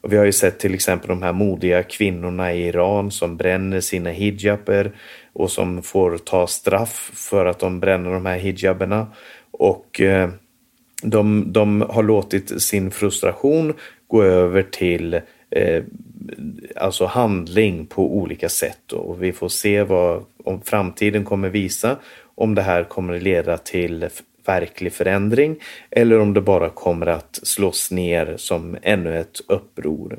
Och 0.00 0.12
vi 0.12 0.16
har 0.16 0.24
ju 0.24 0.32
sett 0.32 0.58
till 0.58 0.74
exempel 0.74 1.08
de 1.08 1.22
här 1.22 1.32
modiga 1.32 1.82
kvinnorna 1.82 2.52
i 2.52 2.66
Iran 2.66 3.10
som 3.10 3.36
bränner 3.36 3.80
sina 3.80 4.10
hijaber 4.10 4.92
och 5.34 5.50
som 5.50 5.82
får 5.82 6.18
ta 6.18 6.46
straff 6.46 7.10
för 7.14 7.46
att 7.46 7.58
de 7.58 7.80
bränner 7.80 8.10
de 8.10 8.26
här 8.26 8.38
hijaberna. 8.38 9.06
Och 9.50 10.00
eh, 10.00 10.30
de, 11.02 11.52
de 11.52 11.80
har 11.80 12.02
låtit 12.02 12.62
sin 12.62 12.90
frustration 12.90 13.74
gå 14.06 14.22
över 14.22 14.62
till 14.62 15.14
eh, 15.50 15.84
alltså 16.76 17.06
handling 17.06 17.86
på 17.86 18.16
olika 18.16 18.48
sätt. 18.48 18.92
Och 18.92 19.22
vi 19.22 19.32
får 19.32 19.48
se 19.48 19.82
vad 19.82 20.24
om 20.44 20.60
framtiden 20.60 21.24
kommer 21.24 21.48
visa 21.48 21.96
om 22.34 22.54
det 22.54 22.62
här 22.62 22.84
kommer 22.84 23.20
leda 23.20 23.58
till 23.58 24.08
verklig 24.46 24.92
förändring 24.92 25.56
eller 25.90 26.18
om 26.18 26.34
det 26.34 26.40
bara 26.40 26.70
kommer 26.70 27.06
att 27.06 27.40
slås 27.42 27.90
ner 27.90 28.34
som 28.36 28.76
ännu 28.82 29.18
ett 29.18 29.40
uppror. 29.48 30.18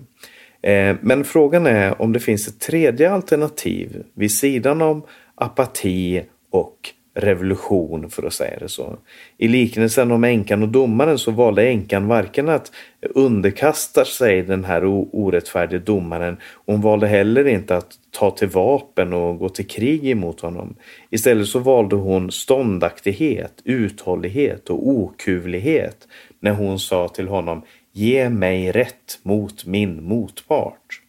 Eh, 0.65 0.95
men 1.01 1.23
frågan 1.23 1.67
är 1.67 2.01
om 2.01 2.13
det 2.13 2.19
finns 2.19 2.47
ett 2.47 2.59
tredje 2.59 3.11
alternativ 3.11 4.03
vid 4.13 4.31
sidan 4.31 4.81
om 4.81 5.03
apati 5.35 6.23
och 6.49 6.89
revolution 7.15 8.09
för 8.09 8.27
att 8.27 8.33
säga 8.33 8.59
det 8.59 8.69
så. 8.69 8.97
I 9.37 9.47
liknelsen 9.47 10.11
om 10.11 10.23
änkan 10.23 10.63
och 10.63 10.69
domaren 10.69 11.17
så 11.17 11.31
valde 11.31 11.67
änkan 11.67 12.07
varken 12.07 12.49
att 12.49 12.71
underkasta 13.01 14.05
sig 14.05 14.41
den 14.41 14.63
här 14.63 14.85
orättfärdiga 14.85 15.79
domaren. 15.79 16.37
Hon 16.65 16.81
valde 16.81 17.07
heller 17.07 17.47
inte 17.47 17.77
att 17.77 17.91
ta 18.11 18.31
till 18.31 18.47
vapen 18.47 19.13
och 19.13 19.39
gå 19.39 19.49
till 19.49 19.67
krig 19.67 20.07
emot 20.07 20.41
honom. 20.41 20.75
Istället 21.09 21.47
så 21.47 21.59
valde 21.59 21.95
hon 21.95 22.31
ståndaktighet, 22.31 23.61
uthållighet 23.63 24.69
och 24.69 24.89
okuvlighet 24.89 26.07
när 26.39 26.51
hon 26.51 26.79
sa 26.79 27.07
till 27.07 27.27
honom 27.27 27.61
Ge 27.97 28.29
mig 28.29 28.71
rätt 28.71 29.19
mot 29.23 29.65
min 29.65 30.03
motpart. 30.03 31.01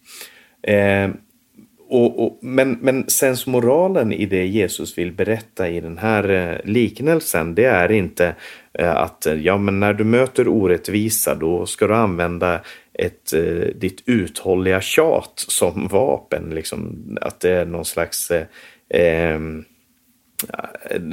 Eh, 0.62 1.10
och, 1.88 2.24
och, 2.24 2.38
men, 2.42 2.72
men 2.72 3.08
sensmoralen 3.08 4.12
i 4.12 4.26
det 4.26 4.46
Jesus 4.46 4.98
vill 4.98 5.12
berätta 5.12 5.68
i 5.68 5.80
den 5.80 5.98
här 5.98 6.28
eh, 6.30 6.70
liknelsen, 6.70 7.54
det 7.54 7.64
är 7.64 7.92
inte 7.92 8.34
eh, 8.72 8.96
att 8.96 9.26
eh, 9.26 9.34
ja, 9.34 9.58
men 9.58 9.80
när 9.80 9.92
du 9.92 10.04
möter 10.04 10.48
orättvisa, 10.48 11.34
då 11.34 11.66
ska 11.66 11.86
du 11.86 11.94
använda 11.94 12.60
ett, 12.92 13.32
ditt 13.74 14.02
uthålliga 14.06 14.80
tjat 14.80 15.32
som 15.36 15.88
vapen. 15.88 16.50
Liksom, 16.50 16.96
att 17.20 17.40
det 17.40 17.50
är 17.50 17.66
någon 17.66 17.84
slags 17.84 18.30
eh, 18.88 19.40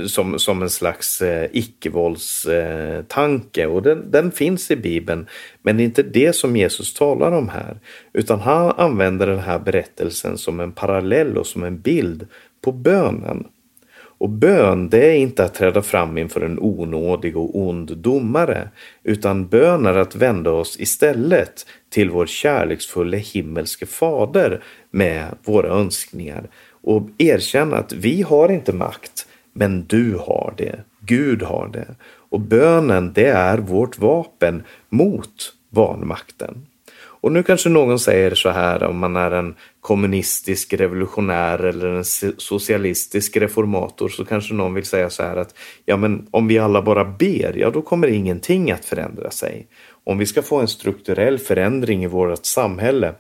som, 0.08 0.40
som 0.40 0.62
en 0.62 0.70
slags 0.70 1.22
eh, 1.22 1.50
icke-våldstanke. 1.52 3.66
och 3.66 3.82
den, 3.82 4.12
den, 4.12 4.32
finns 4.32 4.72
i 4.72 4.76
Bibeln. 4.76 5.28
Men 5.62 5.78
det 5.78 5.84
är 5.84 5.86
inte 5.86 6.04
det 6.04 6.36
som 6.36 6.56
Jesus 6.56 6.94
talar 6.94 7.32
om 7.32 7.50
här. 7.50 7.78
Utan 8.14 8.40
han 8.40 8.74
använder 8.78 9.28
den 9.28 9.40
här 9.40 9.60
berättelsen 9.60 10.38
som 10.38 10.60
en 10.60 10.72
parallell 10.72 11.38
och 11.38 11.48
som 11.48 11.64
en 11.64 11.80
bild 11.80 12.28
på 12.62 12.72
bönen. 12.72 13.48
Och 14.18 14.30
bön, 14.30 14.90
det 14.90 15.06
är 15.06 15.16
inte 15.16 15.44
att 15.44 15.54
träda 15.54 15.82
fram 15.82 16.18
inför 16.18 16.42
en 16.42 16.60
onådig 16.60 17.38
och 17.38 17.60
ond 17.60 17.98
domare, 17.98 18.70
utan 19.04 19.48
bön 19.48 19.86
är 19.86 19.98
att 19.98 20.16
vända 20.16 20.52
oss 20.52 20.80
istället 20.80 21.66
till 21.90 22.10
vår 22.10 22.26
kärleksfulla 22.26 23.18
himmelske 23.18 23.86
fader 23.86 24.64
med 24.92 25.26
våra 25.44 25.68
önskningar 25.68 26.50
och 26.84 27.10
erkänna 27.18 27.78
att 27.78 27.94
vi 27.94 28.22
har 28.22 28.52
inte 28.52 28.74
makt, 28.74 29.28
men 29.54 29.86
du 29.86 30.16
har 30.16 30.54
det. 30.58 30.80
Gud 31.00 31.42
har 31.42 31.68
det. 31.68 31.96
Och 32.30 32.40
bönen, 32.40 33.14
det 33.14 33.28
är 33.28 33.58
vårt 33.58 34.00
vapen 34.00 34.64
mot 34.90 35.54
vanmakten. 35.70 36.66
Och 37.24 37.32
nu 37.32 37.44
kanske 37.44 37.70
någon 37.70 38.00
säger 38.00 38.36
så 38.36 38.50
här 38.50 38.84
om 38.84 38.98
man 38.98 39.16
är 39.16 39.32
en 39.32 39.56
kommunistisk 39.82 40.74
revolutionär 40.74 41.60
eller 41.60 41.88
en 41.88 42.04
socialistisk 42.38 43.38
reformator 43.38 44.10
så 44.10 44.26
kanske 44.26 44.54
någon 44.54 44.74
vill 44.74 44.86
säga 44.86 45.10
så 45.10 45.24
här 45.24 45.38
att 45.38 45.56
ja 45.86 45.98
men 45.98 46.28
om 46.32 46.48
vi 46.48 46.60
alla 46.60 46.82
bara 46.82 47.06
ber, 47.06 47.54
ja 47.58 47.70
då 47.70 47.82
kommer 47.82 48.08
ingenting 48.08 48.72
att 48.72 48.86
förändra 48.86 49.32
sig. 49.32 49.68
Om 50.04 50.18
vi 50.18 50.26
ska 50.26 50.42
få 50.42 50.60
en 50.60 50.68
strukturell 50.68 51.40
förändring 51.40 52.04
i 52.04 52.08
vårt 52.08 52.46
samhälle, 52.46 53.14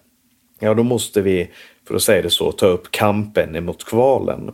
ja 0.59 0.73
då 0.73 0.83
måste 0.83 1.21
vi 1.21 1.49
för 1.87 1.95
att 1.95 2.01
säga 2.01 2.21
det 2.21 2.29
så, 2.29 2.51
ta 2.51 2.65
upp 2.65 2.91
kampen 2.91 3.55
emot 3.55 3.85
kvalen. 3.85 4.51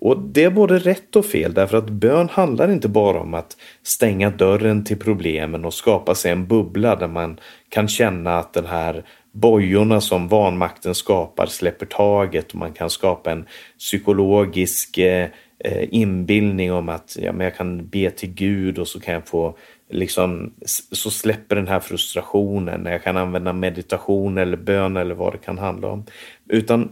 Och 0.00 0.18
det 0.18 0.44
är 0.44 0.50
både 0.50 0.78
rätt 0.78 1.16
och 1.16 1.26
fel 1.26 1.54
därför 1.54 1.78
att 1.78 1.90
bön 1.90 2.28
handlar 2.28 2.72
inte 2.72 2.88
bara 2.88 3.20
om 3.20 3.34
att 3.34 3.56
stänga 3.82 4.30
dörren 4.30 4.84
till 4.84 4.98
problemen 4.98 5.64
och 5.64 5.74
skapa 5.74 6.14
sig 6.14 6.32
en 6.32 6.46
bubbla 6.46 6.96
där 6.96 7.08
man 7.08 7.40
kan 7.68 7.88
känna 7.88 8.38
att 8.38 8.52
den 8.52 8.66
här 8.66 9.04
bojorna 9.32 10.00
som 10.00 10.28
vanmakten 10.28 10.94
skapar 10.94 11.46
släpper 11.46 11.86
taget 11.86 12.50
och 12.52 12.58
man 12.58 12.72
kan 12.72 12.90
skapa 12.90 13.30
en 13.32 13.46
psykologisk 13.78 14.98
eh, 14.98 15.28
eh 15.64 15.84
inbildning 15.90 16.72
om 16.72 16.88
att 16.88 17.16
ja, 17.20 17.32
men 17.32 17.44
jag 17.44 17.56
kan 17.56 17.88
be 17.88 18.10
till 18.10 18.34
Gud 18.34 18.78
och 18.78 18.88
så 18.88 19.00
kan 19.00 19.14
jag 19.14 19.28
få 19.28 19.56
liksom 19.90 20.52
så 20.92 21.10
släpper 21.10 21.56
den 21.56 21.68
här 21.68 21.80
frustrationen. 21.80 22.80
när 22.80 22.92
Jag 22.92 23.02
kan 23.02 23.16
använda 23.16 23.52
meditation 23.52 24.38
eller 24.38 24.56
bön 24.56 24.96
eller 24.96 25.14
vad 25.14 25.32
det 25.32 25.38
kan 25.38 25.58
handla 25.58 25.88
om. 25.88 26.04
Utan 26.48 26.88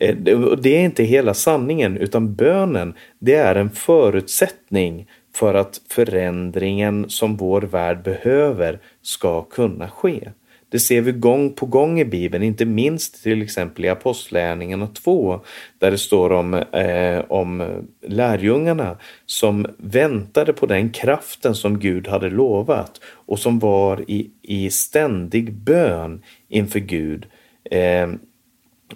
eh, 0.00 0.16
det 0.58 0.76
är 0.76 0.84
inte 0.84 1.04
hela 1.04 1.34
sanningen 1.34 1.96
utan 1.96 2.34
bönen 2.34 2.94
det 3.18 3.34
är 3.34 3.54
en 3.54 3.70
förutsättning 3.70 5.06
för 5.34 5.54
att 5.54 5.80
förändringen 5.88 7.10
som 7.10 7.36
vår 7.36 7.62
värld 7.62 8.02
behöver 8.02 8.80
ska 9.02 9.42
kunna 9.42 9.88
ske. 9.88 10.28
Det 10.72 10.80
ser 10.80 11.00
vi 11.00 11.12
gång 11.12 11.52
på 11.52 11.66
gång 11.66 12.00
i 12.00 12.04
Bibeln, 12.04 12.44
inte 12.44 12.64
minst 12.64 13.22
till 13.22 13.42
exempel 13.42 13.84
i 13.84 13.88
Apostlärningarna 13.88 14.86
2, 14.86 15.40
där 15.78 15.90
det 15.90 15.98
står 15.98 16.32
om, 16.32 16.54
eh, 16.54 17.24
om 17.28 17.82
lärjungarna 18.06 18.96
som 19.26 19.66
väntade 19.76 20.52
på 20.52 20.66
den 20.66 20.90
kraften 20.90 21.54
som 21.54 21.78
Gud 21.78 22.08
hade 22.08 22.30
lovat 22.30 23.00
och 23.04 23.38
som 23.38 23.58
var 23.58 24.10
i, 24.10 24.30
i 24.42 24.70
ständig 24.70 25.52
bön 25.52 26.22
inför 26.48 26.80
Gud. 26.80 27.26
Eh, 27.70 28.08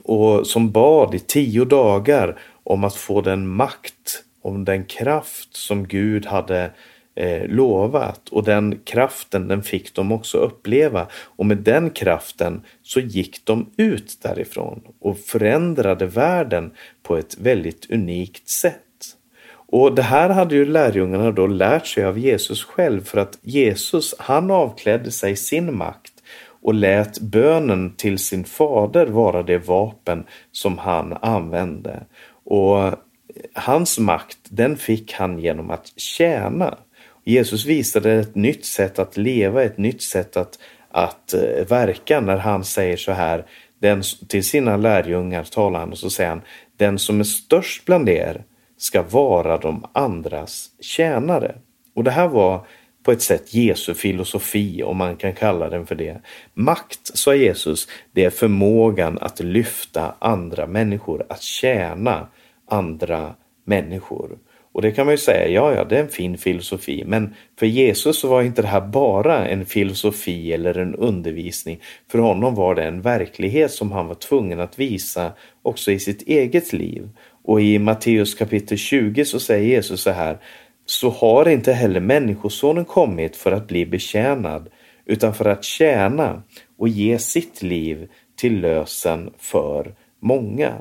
och 0.02 0.46
som 0.46 0.70
bad 0.70 1.14
i 1.14 1.18
tio 1.18 1.64
dagar 1.64 2.38
om 2.64 2.84
att 2.84 2.96
få 2.96 3.20
den 3.20 3.48
makt, 3.48 4.24
om 4.42 4.64
den 4.64 4.84
kraft 4.84 5.56
som 5.56 5.88
Gud 5.88 6.26
hade 6.26 6.70
eh, 7.16 7.48
lovat 7.48 8.28
och 8.28 8.44
den 8.44 8.78
kraften 8.84 9.48
den 9.48 9.62
fick 9.62 9.94
de 9.94 10.12
också 10.12 10.38
uppleva 10.38 11.06
och 11.12 11.46
med 11.46 11.58
den 11.58 11.90
kraften 11.90 12.62
så 12.82 13.00
gick 13.00 13.44
de 13.44 13.70
ut 13.76 14.18
därifrån 14.22 14.82
och 15.00 15.18
förändrade 15.18 16.06
världen 16.06 16.70
på 17.02 17.16
ett 17.16 17.38
väldigt 17.38 17.90
unikt 17.90 18.48
sätt. 18.48 18.82
Och 19.68 19.94
det 19.94 20.02
här 20.02 20.28
hade 20.28 20.54
ju 20.54 20.66
lärjungarna 20.66 21.30
då 21.30 21.46
lärt 21.46 21.86
sig 21.86 22.04
av 22.04 22.18
Jesus 22.18 22.64
själv 22.64 23.04
för 23.04 23.18
att 23.18 23.38
Jesus 23.42 24.14
han 24.18 24.50
avklädde 24.50 25.10
sig 25.10 25.36
sin 25.36 25.76
makt 25.76 26.12
och 26.62 26.74
lät 26.74 27.20
bönen 27.20 27.94
till 27.96 28.18
sin 28.18 28.44
fader 28.44 29.06
vara 29.06 29.42
det 29.42 29.58
vapen 29.58 30.24
som 30.52 30.78
han 30.78 31.12
använde. 31.22 32.04
Och 32.44 32.92
hans 33.54 33.98
makt 33.98 34.38
den 34.48 34.76
fick 34.76 35.12
han 35.12 35.38
genom 35.38 35.70
att 35.70 35.92
tjäna. 35.96 36.78
Jesus 37.28 37.64
visade 37.64 38.12
ett 38.12 38.34
nytt 38.34 38.64
sätt 38.64 38.98
att 38.98 39.16
leva, 39.16 39.62
ett 39.62 39.78
nytt 39.78 40.02
sätt 40.02 40.36
att, 40.36 40.58
att 40.90 41.34
eh, 41.34 41.66
verka 41.68 42.20
när 42.20 42.36
han 42.36 42.64
säger 42.64 42.96
så 42.96 43.12
här 43.12 43.46
den, 43.80 44.02
till 44.28 44.44
sina 44.44 44.76
lärjungar 44.76 45.44
talar 45.44 45.80
han 45.80 45.90
och 45.90 45.98
så 45.98 46.10
säger 46.10 46.30
han 46.30 46.42
den 46.76 46.98
som 46.98 47.20
är 47.20 47.24
störst 47.24 47.84
bland 47.84 48.08
er 48.08 48.44
ska 48.76 49.02
vara 49.02 49.58
de 49.58 49.86
andras 49.92 50.70
tjänare. 50.80 51.54
Och 51.94 52.04
det 52.04 52.10
här 52.10 52.28
var 52.28 52.66
på 53.02 53.12
ett 53.12 53.22
sätt 53.22 53.54
Jesu 53.54 53.94
filosofi 53.94 54.82
om 54.82 54.96
man 54.96 55.16
kan 55.16 55.32
kalla 55.32 55.68
den 55.68 55.86
för 55.86 55.94
det. 55.94 56.20
Makt, 56.54 57.00
sa 57.02 57.34
Jesus, 57.34 57.88
det 58.12 58.24
är 58.24 58.30
förmågan 58.30 59.18
att 59.18 59.40
lyfta 59.40 60.14
andra 60.18 60.66
människor, 60.66 61.26
att 61.28 61.42
tjäna 61.42 62.28
andra 62.68 63.34
människor. 63.64 64.38
Och 64.76 64.82
det 64.82 64.92
kan 64.92 65.06
man 65.06 65.14
ju 65.14 65.18
säga, 65.18 65.48
ja, 65.48 65.74
ja, 65.74 65.84
det 65.84 65.96
är 65.96 66.00
en 66.00 66.08
fin 66.08 66.38
filosofi, 66.38 67.04
men 67.06 67.34
för 67.58 67.66
Jesus 67.66 68.20
så 68.20 68.28
var 68.28 68.42
inte 68.42 68.62
det 68.62 68.68
här 68.68 68.80
bara 68.80 69.48
en 69.48 69.66
filosofi 69.66 70.52
eller 70.52 70.78
en 70.78 70.94
undervisning. 70.94 71.80
För 72.10 72.18
honom 72.18 72.54
var 72.54 72.74
det 72.74 72.84
en 72.84 73.00
verklighet 73.00 73.72
som 73.72 73.92
han 73.92 74.06
var 74.06 74.14
tvungen 74.14 74.60
att 74.60 74.78
visa 74.78 75.32
också 75.62 75.92
i 75.92 75.98
sitt 75.98 76.22
eget 76.22 76.72
liv. 76.72 77.08
Och 77.44 77.60
i 77.60 77.78
Matteus 77.78 78.34
kapitel 78.34 78.78
20 78.78 79.24
så 79.24 79.40
säger 79.40 79.68
Jesus 79.68 80.02
så 80.02 80.10
här, 80.10 80.38
så 80.86 81.10
har 81.10 81.48
inte 81.48 81.72
heller 81.72 82.00
Människosonen 82.00 82.84
kommit 82.84 83.36
för 83.36 83.52
att 83.52 83.68
bli 83.68 83.86
betjänad, 83.86 84.68
utan 85.06 85.34
för 85.34 85.44
att 85.44 85.64
tjäna 85.64 86.42
och 86.78 86.88
ge 86.88 87.18
sitt 87.18 87.62
liv 87.62 88.08
till 88.36 88.60
lösen 88.60 89.30
för 89.38 89.94
många. 90.20 90.72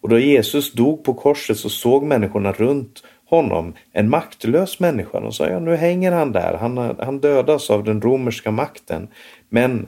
Och 0.00 0.08
då 0.08 0.18
Jesus 0.18 0.72
dog 0.72 1.04
på 1.04 1.14
korset 1.14 1.58
så 1.58 1.68
såg 1.68 2.04
människorna 2.04 2.52
runt 2.52 3.02
honom 3.30 3.74
en 3.92 4.10
maktlös 4.10 4.80
människa. 4.80 5.20
De 5.20 5.32
sa 5.32 5.48
ja, 5.48 5.58
nu 5.58 5.76
hänger 5.76 6.12
han 6.12 6.32
där, 6.32 6.56
han, 6.60 6.96
han 6.98 7.20
dödas 7.20 7.70
av 7.70 7.84
den 7.84 8.00
romerska 8.00 8.50
makten. 8.50 9.08
Men 9.48 9.86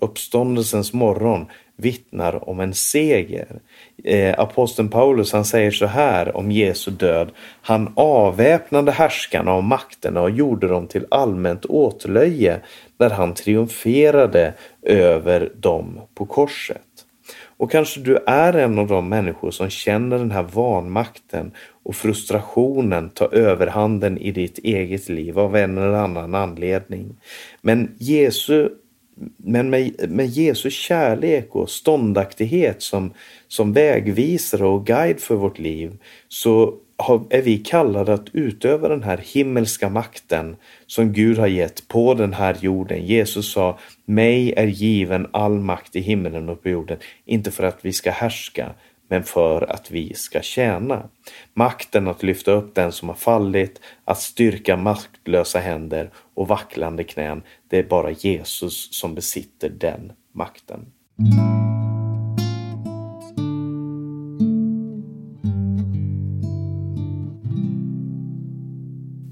uppståndelsens 0.00 0.92
morgon 0.92 1.46
vittnar 1.76 2.48
om 2.48 2.60
en 2.60 2.74
seger. 2.74 3.60
Eh, 4.04 4.40
aposteln 4.40 4.88
Paulus 4.88 5.32
han 5.32 5.44
säger 5.44 5.70
så 5.70 5.86
här 5.86 6.36
om 6.36 6.50
Jesu 6.50 6.90
död. 6.90 7.30
Han 7.62 7.92
avväpnade 7.96 8.92
härskarna 8.92 9.54
och 9.54 9.64
makterna 9.64 10.22
och 10.22 10.30
gjorde 10.30 10.68
dem 10.68 10.86
till 10.86 11.06
allmänt 11.10 11.64
åtlöje 11.64 12.60
när 12.98 13.10
han 13.10 13.34
triumferade 13.34 14.54
över 14.82 15.52
dem 15.56 16.00
på 16.14 16.26
korset. 16.26 16.87
Och 17.58 17.70
kanske 17.70 18.00
du 18.00 18.16
är 18.26 18.52
en 18.52 18.78
av 18.78 18.86
de 18.86 19.08
människor 19.08 19.50
som 19.50 19.70
känner 19.70 20.18
den 20.18 20.30
här 20.30 20.42
vanmakten 20.42 21.52
och 21.82 21.94
frustrationen 21.94 23.10
ta 23.10 23.26
överhanden 23.26 24.18
i 24.18 24.32
ditt 24.32 24.58
eget 24.58 25.08
liv 25.08 25.38
av 25.38 25.56
en 25.56 25.78
eller 25.78 25.92
annan 25.92 26.34
anledning. 26.34 27.16
Men 27.62 27.94
Jesu 27.98 28.68
men 29.36 29.70
med, 29.70 30.10
med 30.10 30.26
Jesu 30.26 30.70
kärlek 30.70 31.56
och 31.56 31.70
ståndaktighet 31.70 32.82
som, 32.82 33.12
som 33.48 33.72
vägvisare 33.72 34.66
och 34.66 34.86
guide 34.86 35.20
för 35.20 35.34
vårt 35.34 35.58
liv 35.58 35.98
så 36.28 36.74
är 37.30 37.42
vi 37.42 37.58
kallade 37.58 38.14
att 38.14 38.28
utöva 38.32 38.88
den 38.88 39.02
här 39.02 39.18
himmelska 39.18 39.88
makten 39.88 40.56
som 40.86 41.12
Gud 41.12 41.38
har 41.38 41.46
gett 41.46 41.88
på 41.88 42.14
den 42.14 42.32
här 42.32 42.56
jorden. 42.60 43.06
Jesus 43.06 43.52
sa, 43.52 43.78
mig 44.04 44.52
är 44.56 44.66
given 44.66 45.26
all 45.30 45.60
makt 45.60 45.96
i 45.96 46.00
himmelen 46.00 46.48
och 46.48 46.62
på 46.62 46.68
jorden, 46.68 46.98
inte 47.24 47.50
för 47.50 47.64
att 47.64 47.78
vi 47.82 47.92
ska 47.92 48.10
härska, 48.10 48.74
men 49.08 49.24
för 49.24 49.72
att 49.72 49.90
vi 49.90 50.14
ska 50.14 50.40
tjäna. 50.40 51.08
Makten 51.54 52.08
att 52.08 52.22
lyfta 52.22 52.52
upp 52.52 52.74
den 52.74 52.92
som 52.92 53.08
har 53.08 53.16
fallit, 53.16 53.80
att 54.04 54.20
styrka 54.20 54.76
maktlösa 54.76 55.58
händer 55.58 56.10
och 56.34 56.48
vacklande 56.48 57.04
knän, 57.04 57.42
det 57.68 57.78
är 57.78 57.82
bara 57.82 58.10
Jesus 58.10 58.88
som 58.98 59.14
besitter 59.14 59.68
den 59.68 60.12
makten. 60.32 60.86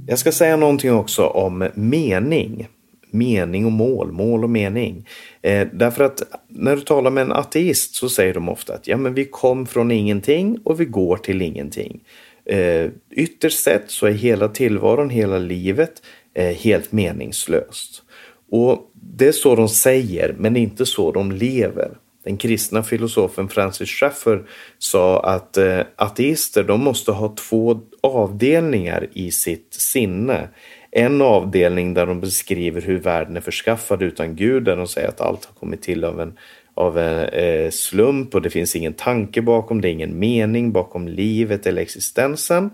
Jag 0.09 0.19
ska 0.19 0.33
säga 0.33 0.57
någonting 0.57 0.93
också 0.93 1.27
om 1.27 1.69
mening. 1.75 2.69
Mening 3.11 3.67
och 3.67 3.73
mål, 3.73 4.13
mål 4.13 4.45
och 4.45 4.51
mening. 4.51 5.09
Eh, 5.43 5.69
därför 5.73 6.05
att 6.05 6.23
när 6.49 6.77
du 6.77 6.83
talar 6.83 7.11
med 7.11 7.23
en 7.23 7.33
ateist 7.33 7.95
så 7.95 8.09
säger 8.09 8.35
de 8.35 8.49
ofta 8.49 8.75
att 8.75 8.89
ja, 8.89 8.97
men 8.97 9.15
vi 9.15 9.25
kom 9.25 9.67
från 9.67 9.91
ingenting 9.91 10.59
och 10.65 10.81
vi 10.81 10.85
går 10.85 11.17
till 11.17 11.43
ingenting. 11.43 12.01
Eh, 12.45 12.91
ytterst 13.11 13.63
sett 13.63 13.91
så 13.91 14.07
är 14.07 14.13
hela 14.13 14.49
tillvaron, 14.49 15.11
hela 15.11 15.39
livet 15.39 16.03
eh, 16.35 16.55
helt 16.55 16.93
meningslöst. 16.93 18.03
Och 18.51 18.91
det 18.93 19.29
är 19.29 19.33
så 19.33 19.55
de 19.55 19.69
säger, 19.69 20.35
men 20.39 20.57
inte 20.57 20.87
så 20.87 21.13
de 21.13 21.33
lever. 21.33 21.91
Den 22.27 22.37
kristna 22.37 22.83
filosofen 22.83 23.49
Francis 23.49 23.91
Schaeffer 23.91 24.43
sa 24.79 25.21
att 25.21 25.57
eh, 25.57 25.81
ateister 25.97 26.65
de 26.65 26.81
måste 26.81 27.13
ha 27.13 27.35
två 27.49 27.81
avdelningar 28.01 29.07
i 29.13 29.31
sitt 29.31 29.75
sinne. 29.75 30.49
En 30.91 31.23
avdelning 31.23 31.95
där 31.95 32.07
de 32.07 32.21
beskriver 32.21 32.81
hur 32.81 32.99
världen 32.99 33.37
är 33.37 33.41
förskaffad 33.41 34.03
utan 34.03 34.37
Gud, 34.37 34.65
där 34.65 34.77
de 34.77 34.87
säger 34.87 35.09
att 35.09 35.21
allt 35.21 35.45
har 35.45 35.55
kommit 35.55 35.83
till 35.83 36.05
av 36.05 36.21
en, 36.21 36.39
av 36.75 36.99
en 36.99 37.29
eh, 37.29 37.71
slump 37.71 38.35
och 38.35 38.43
det 38.43 38.51
finns 38.51 38.77
ingen 38.77 38.93
tanke 38.93 39.43
bakom, 39.43 39.81
det 39.81 39.89
är 39.89 39.93
ingen 39.93 40.19
mening 40.19 40.73
bakom 40.73 41.09
livet 41.09 41.67
eller 41.67 41.83
existensen. 41.83 42.71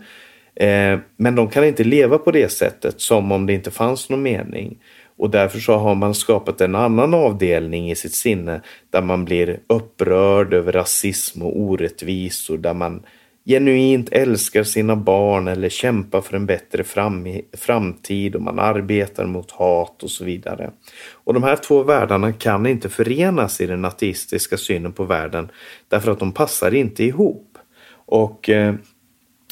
Eh, 0.55 0.99
men 1.17 1.35
de 1.35 1.49
kan 1.49 1.65
inte 1.65 1.85
leva 1.85 2.19
på 2.19 2.31
det 2.31 2.53
sättet 2.53 3.01
som 3.01 3.33
om 3.33 3.47
det 3.47 3.53
inte 3.53 3.71
fanns 3.71 4.11
någon 4.11 4.23
mening. 4.23 4.79
Och 5.17 5.31
därför 5.31 5.59
så 5.59 5.77
har 5.77 5.95
man 5.95 6.15
skapat 6.15 6.61
en 6.61 6.75
annan 6.75 7.15
avdelning 7.15 7.91
i 7.91 7.95
sitt 7.95 8.15
sinne 8.15 8.61
där 8.91 9.03
man 9.03 9.25
blir 9.25 9.61
upprörd 9.67 10.55
över 10.55 10.73
rasism 10.73 11.43
och 11.43 11.61
orättvisor, 11.61 12.59
där 12.59 12.75
man 12.75 13.03
genuint 13.45 14.09
älskar 14.13 14.63
sina 14.63 14.97
barn 14.97 15.49
eller 15.49 15.69
kämpar 15.69 16.21
för 16.21 16.37
en 16.37 16.47
bättre 16.47 16.85
fram 16.85 17.27
framtid 17.53 18.35
och 18.35 18.43
man 18.43 18.59
arbetar 18.59 19.27
mot 19.27 19.51
hat 19.51 20.03
och 20.03 20.11
så 20.11 20.25
vidare. 20.25 20.71
Och 21.13 21.35
de 21.35 21.43
här 21.43 21.57
två 21.57 21.83
världarna 21.83 22.33
kan 22.33 22.67
inte 22.67 22.89
förenas 22.89 23.61
i 23.61 23.67
den 23.67 23.85
ateistiska 23.85 24.57
synen 24.57 24.93
på 24.93 25.05
världen 25.05 25.51
därför 25.89 26.13
att 26.13 26.19
de 26.19 26.33
passar 26.33 26.75
inte 26.75 27.05
ihop. 27.05 27.59
Och 28.07 28.51
eh, 28.51 28.75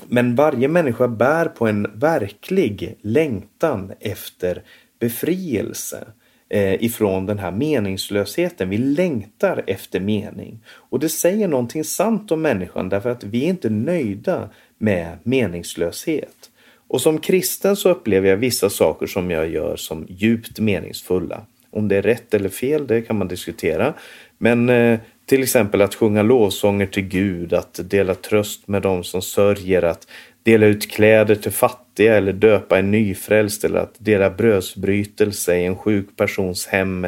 men 0.09 0.35
varje 0.35 0.69
människa 0.69 1.09
bär 1.09 1.47
på 1.47 1.67
en 1.67 1.87
verklig 1.95 2.97
längtan 3.03 3.93
efter 4.01 4.63
befrielse 5.01 6.07
eh, 6.49 6.85
ifrån 6.85 7.27
den 7.27 7.39
här 7.39 7.51
meningslösheten. 7.51 8.71
Vi 8.71 8.79
längtar 8.79 9.65
efter 9.67 10.01
mening. 10.01 10.59
Och 10.67 10.99
det 10.99 11.09
säger 11.09 11.49
någonting 11.49 11.85
sant 11.85 12.33
om 12.33 12.43
människan 12.43 12.89
därför 12.89 13.11
att 13.11 13.25
vi 13.25 13.45
är 13.45 13.49
inte 13.49 13.71
nöjda 13.71 14.49
med 14.79 15.19
meningslöshet. 15.23 16.51
Och 16.89 17.01
som 17.01 17.19
kristen 17.19 17.77
så 17.77 17.91
upplever 17.91 18.29
jag 18.29 18.37
vissa 18.37 18.71
saker 18.71 19.07
som 19.07 19.31
jag 19.31 19.51
gör 19.51 19.77
som 19.77 20.07
djupt 20.09 20.59
meningsfulla. 20.59 21.43
Om 21.71 21.89
det 21.89 21.97
är 21.97 22.03
rätt 22.03 22.35
eller 22.35 22.49
fel, 22.49 22.87
det 22.87 23.03
kan 23.03 23.19
man 23.19 23.29
diskutera. 23.29 23.95
Men 24.39 24.69
eh, 24.69 24.99
till 25.27 25.43
exempel 25.43 25.83
att 25.83 25.95
sjunga 25.95 26.23
lovsånger 26.23 26.87
till 26.87 27.03
Gud, 27.03 27.53
att 27.53 27.81
dela 27.85 28.15
tröst 28.15 28.69
med 28.69 28.83
dem 28.83 29.05
som 29.05 29.23
sörjer, 29.23 29.83
att 29.83 30.07
dela 30.43 30.67
ut 30.67 30.91
kläder 30.91 31.35
till 31.35 31.53
fattiga 31.53 32.17
eller 32.17 32.33
döpa 32.33 32.79
en 32.79 32.91
nyfrälst 32.91 33.65
eller 33.65 33.79
att 33.79 33.95
dela 33.99 34.31
brödsbrytelse 34.31 35.57
i 35.57 35.65
en 35.65 35.77
sjuk 35.77 36.17
persons 36.17 36.67
hem 36.67 37.07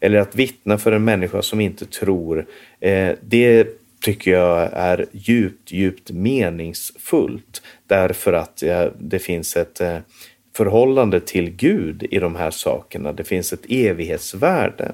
eller 0.00 0.18
att 0.18 0.34
vittna 0.34 0.78
för 0.78 0.92
en 0.92 1.04
människa 1.04 1.42
som 1.42 1.60
inte 1.60 1.86
tror. 1.86 2.46
Eh, 2.80 3.10
det 3.20 3.66
tycker 4.00 4.30
jag 4.30 4.70
är 4.72 5.06
djupt, 5.12 5.72
djupt 5.72 6.10
meningsfullt 6.10 7.62
därför 7.86 8.32
att 8.32 8.62
eh, 8.62 8.86
det 8.98 9.18
finns 9.18 9.56
ett 9.56 9.80
eh, 9.80 9.98
förhållande 10.56 11.20
till 11.20 11.50
Gud 11.50 12.06
i 12.10 12.18
de 12.18 12.36
här 12.36 12.50
sakerna. 12.50 13.12
Det 13.12 13.24
finns 13.24 13.52
ett 13.52 13.64
evighetsvärde. 13.68 14.92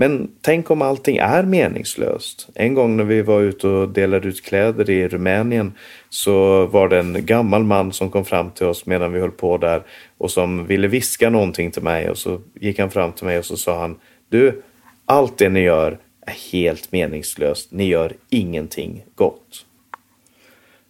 Men 0.00 0.30
tänk 0.40 0.70
om 0.70 0.82
allting 0.82 1.16
är 1.16 1.42
meningslöst. 1.42 2.48
En 2.54 2.74
gång 2.74 2.96
när 2.96 3.04
vi 3.04 3.22
var 3.22 3.40
ute 3.40 3.68
och 3.68 3.88
delade 3.88 4.28
ut 4.28 4.44
kläder 4.44 4.90
i 4.90 5.08
Rumänien 5.08 5.72
så 6.08 6.66
var 6.66 6.88
det 6.88 6.98
en 6.98 7.26
gammal 7.26 7.64
man 7.64 7.92
som 7.92 8.10
kom 8.10 8.24
fram 8.24 8.50
till 8.50 8.66
oss 8.66 8.86
medan 8.86 9.12
vi 9.12 9.20
höll 9.20 9.30
på 9.30 9.58
där 9.58 9.82
och 10.18 10.30
som 10.30 10.66
ville 10.66 10.88
viska 10.88 11.30
någonting 11.30 11.70
till 11.70 11.82
mig 11.82 12.10
och 12.10 12.18
så 12.18 12.40
gick 12.60 12.78
han 12.78 12.90
fram 12.90 13.12
till 13.12 13.26
mig 13.26 13.38
och 13.38 13.44
så 13.44 13.56
sa 13.56 13.80
han 13.80 13.96
Du, 14.28 14.62
allt 15.04 15.38
det 15.38 15.48
ni 15.48 15.60
gör 15.60 15.98
är 16.26 16.52
helt 16.52 16.92
meningslöst. 16.92 17.72
Ni 17.72 17.88
gör 17.88 18.12
ingenting 18.30 19.04
gott. 19.14 19.64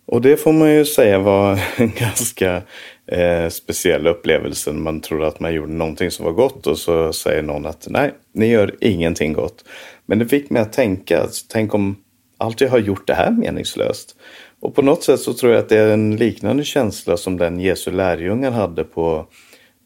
Och 0.07 0.21
det 0.21 0.37
får 0.37 0.53
man 0.53 0.75
ju 0.75 0.85
säga 0.85 1.19
var 1.19 1.61
en 1.77 1.93
ganska 1.99 2.63
eh, 3.07 3.49
speciell 3.49 4.07
upplevelse. 4.07 4.73
Man 4.73 5.01
trodde 5.01 5.27
att 5.27 5.41
man 5.41 5.55
gjorde 5.55 5.73
någonting 5.73 6.11
som 6.11 6.25
var 6.25 6.33
gott 6.33 6.67
och 6.67 6.79
så 6.79 7.13
säger 7.13 7.43
någon 7.43 7.67
att 7.67 7.87
nej, 7.91 8.13
ni 8.39 8.47
gör 8.47 8.75
ingenting 8.81 9.33
gott. 9.33 9.65
Men 10.07 10.19
det 10.19 10.27
fick 10.27 10.51
mig 10.51 10.63
att 10.63 10.73
tänka, 10.73 11.23
alltså, 11.23 11.47
tänk 11.49 11.75
om 11.75 11.97
allt 12.39 12.61
jag 12.61 12.69
har 12.69 12.79
gjort 12.79 13.07
det 13.07 13.15
här 13.15 13.31
meningslöst. 13.31 14.17
Och 14.61 14.75
på 14.75 14.83
något 14.83 15.05
sätt 15.05 15.21
så 15.21 15.33
tror 15.33 15.53
jag 15.53 15.61
att 15.61 15.69
det 15.69 15.79
är 15.79 15.93
en 15.93 16.17
liknande 16.17 16.65
känsla 16.65 17.17
som 17.17 17.37
den 17.37 17.61
Jesu 17.61 17.91
lärjungar 17.91 18.51
hade 18.51 18.85
på 18.85 19.27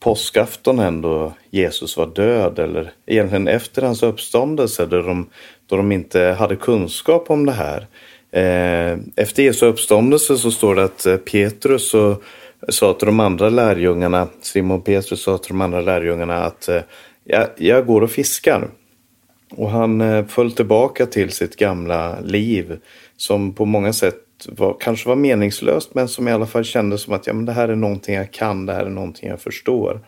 påskaftonen 0.00 1.00
då 1.00 1.32
Jesus 1.50 1.96
var 1.96 2.06
död 2.06 2.58
eller 2.58 2.92
egentligen 3.06 3.48
efter 3.48 3.82
hans 3.82 4.02
uppståndelse 4.02 4.86
då 4.86 5.02
de, 5.02 5.26
då 5.66 5.76
de 5.76 5.92
inte 5.92 6.20
hade 6.20 6.56
kunskap 6.56 7.30
om 7.30 7.46
det 7.46 7.52
här. 7.52 7.86
Eh, 8.32 8.98
efter 9.16 9.42
Jesu 9.42 9.66
uppståndelse 9.66 10.36
så 10.36 10.50
står 10.50 10.74
det 10.74 10.84
att 10.84 11.06
eh, 11.06 11.16
Petrus 11.16 11.94
sa 12.68 12.94
till 12.94 13.06
de 13.06 13.20
andra 13.20 13.48
lärjungarna, 13.48 14.28
Simon 14.40 14.82
Petrus 14.82 15.22
sa 15.22 15.38
till 15.38 15.48
de 15.48 15.60
andra 15.60 15.80
lärjungarna 15.80 16.44
att 16.44 16.68
eh, 16.68 16.80
jag, 17.24 17.48
jag 17.56 17.86
går 17.86 18.02
och 18.02 18.10
fiskar. 18.10 18.68
Och 19.50 19.70
han 19.70 20.00
eh, 20.00 20.26
föll 20.26 20.52
tillbaka 20.52 21.06
till 21.06 21.30
sitt 21.30 21.56
gamla 21.56 22.20
liv 22.20 22.78
som 23.16 23.52
på 23.54 23.64
många 23.64 23.92
sätt 23.92 24.16
var, 24.48 24.76
kanske 24.80 25.08
var 25.08 25.16
meningslöst 25.16 25.94
men 25.94 26.08
som 26.08 26.28
i 26.28 26.32
alla 26.32 26.46
fall 26.46 26.64
kändes 26.64 27.02
som 27.02 27.14
att 27.14 27.26
ja, 27.26 27.32
men 27.32 27.44
det 27.44 27.52
här 27.52 27.68
är 27.68 27.76
någonting 27.76 28.14
jag 28.14 28.30
kan, 28.30 28.66
det 28.66 28.72
här 28.72 28.84
är 28.84 28.90
någonting 28.90 29.28
jag 29.28 29.40
förstår. 29.40 30.00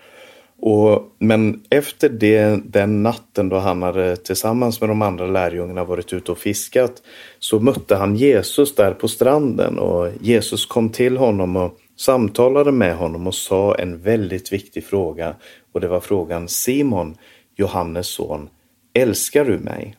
Och, 0.61 1.14
men 1.18 1.62
efter 1.70 2.09
det, 2.09 2.61
den 2.64 3.03
natten 3.03 3.48
då 3.48 3.59
han 3.59 3.83
hade 3.83 4.16
tillsammans 4.16 4.81
med 4.81 4.90
de 4.90 5.03
andra 5.03 5.27
lärjungarna 5.27 5.85
varit 5.85 6.12
ute 6.12 6.33
och 6.33 6.38
fiskat 6.38 7.03
så 7.38 7.61
mötte 7.61 7.96
han 7.96 8.16
Jesus 8.16 8.74
där 8.74 8.92
på 8.92 9.09
stranden 9.09 9.79
och 9.79 10.09
Jesus 10.20 10.66
kom 10.66 10.88
till 10.88 11.16
honom 11.16 11.57
och 11.57 11.79
samtalade 11.96 12.72
med 12.72 12.96
honom 12.96 13.26
och 13.26 13.35
sa 13.35 13.74
en 13.74 14.02
väldigt 14.02 14.52
viktig 14.52 14.85
fråga 14.85 15.35
och 15.72 15.80
det 15.80 15.88
var 15.88 16.00
frågan 16.00 16.48
Simon, 16.48 17.16
Johannes 17.57 18.07
son, 18.07 18.48
älskar 18.94 19.44
du 19.44 19.59
mig? 19.59 19.96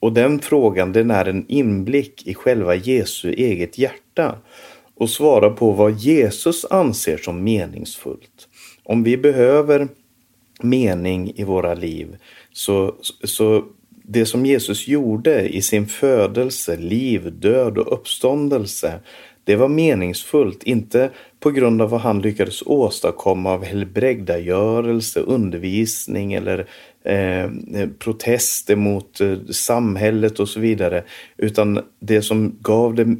Och 0.00 0.12
den 0.12 0.38
frågan 0.38 0.92
den 0.92 1.10
är 1.10 1.24
en 1.24 1.44
inblick 1.48 2.26
i 2.26 2.34
själva 2.34 2.74
Jesu 2.74 3.32
eget 3.32 3.78
hjärta 3.78 4.38
och 4.94 5.10
svarar 5.10 5.50
på 5.50 5.72
vad 5.72 5.98
Jesus 5.98 6.66
anser 6.70 7.16
som 7.16 7.44
meningsfullt. 7.44 8.48
Om 8.82 9.02
vi 9.02 9.16
behöver 9.16 9.88
mening 10.62 11.32
i 11.36 11.44
våra 11.44 11.74
liv 11.74 12.16
så, 12.52 12.94
så 13.24 13.64
det 14.02 14.26
som 14.26 14.46
Jesus 14.46 14.88
gjorde 14.88 15.48
i 15.48 15.62
sin 15.62 15.86
födelse, 15.86 16.76
liv, 16.76 17.32
död 17.32 17.78
och 17.78 17.92
uppståndelse 17.92 19.00
det 19.50 19.56
var 19.56 19.68
meningsfullt, 19.68 20.62
inte 20.62 21.10
på 21.40 21.50
grund 21.50 21.82
av 21.82 21.90
vad 21.90 22.00
han 22.00 22.22
lyckades 22.22 22.62
åstadkomma 22.66 23.52
av 23.52 23.64
helbrägdagörelse, 23.64 25.20
undervisning 25.20 26.32
eller 26.32 26.66
eh, 27.04 27.50
protester 27.98 28.76
mot 28.76 29.20
eh, 29.20 29.38
samhället 29.50 30.40
och 30.40 30.48
så 30.48 30.60
vidare. 30.60 31.04
Utan 31.36 31.80
det 32.00 32.22
som 32.22 32.56
gav, 32.60 32.94
det, 32.94 33.16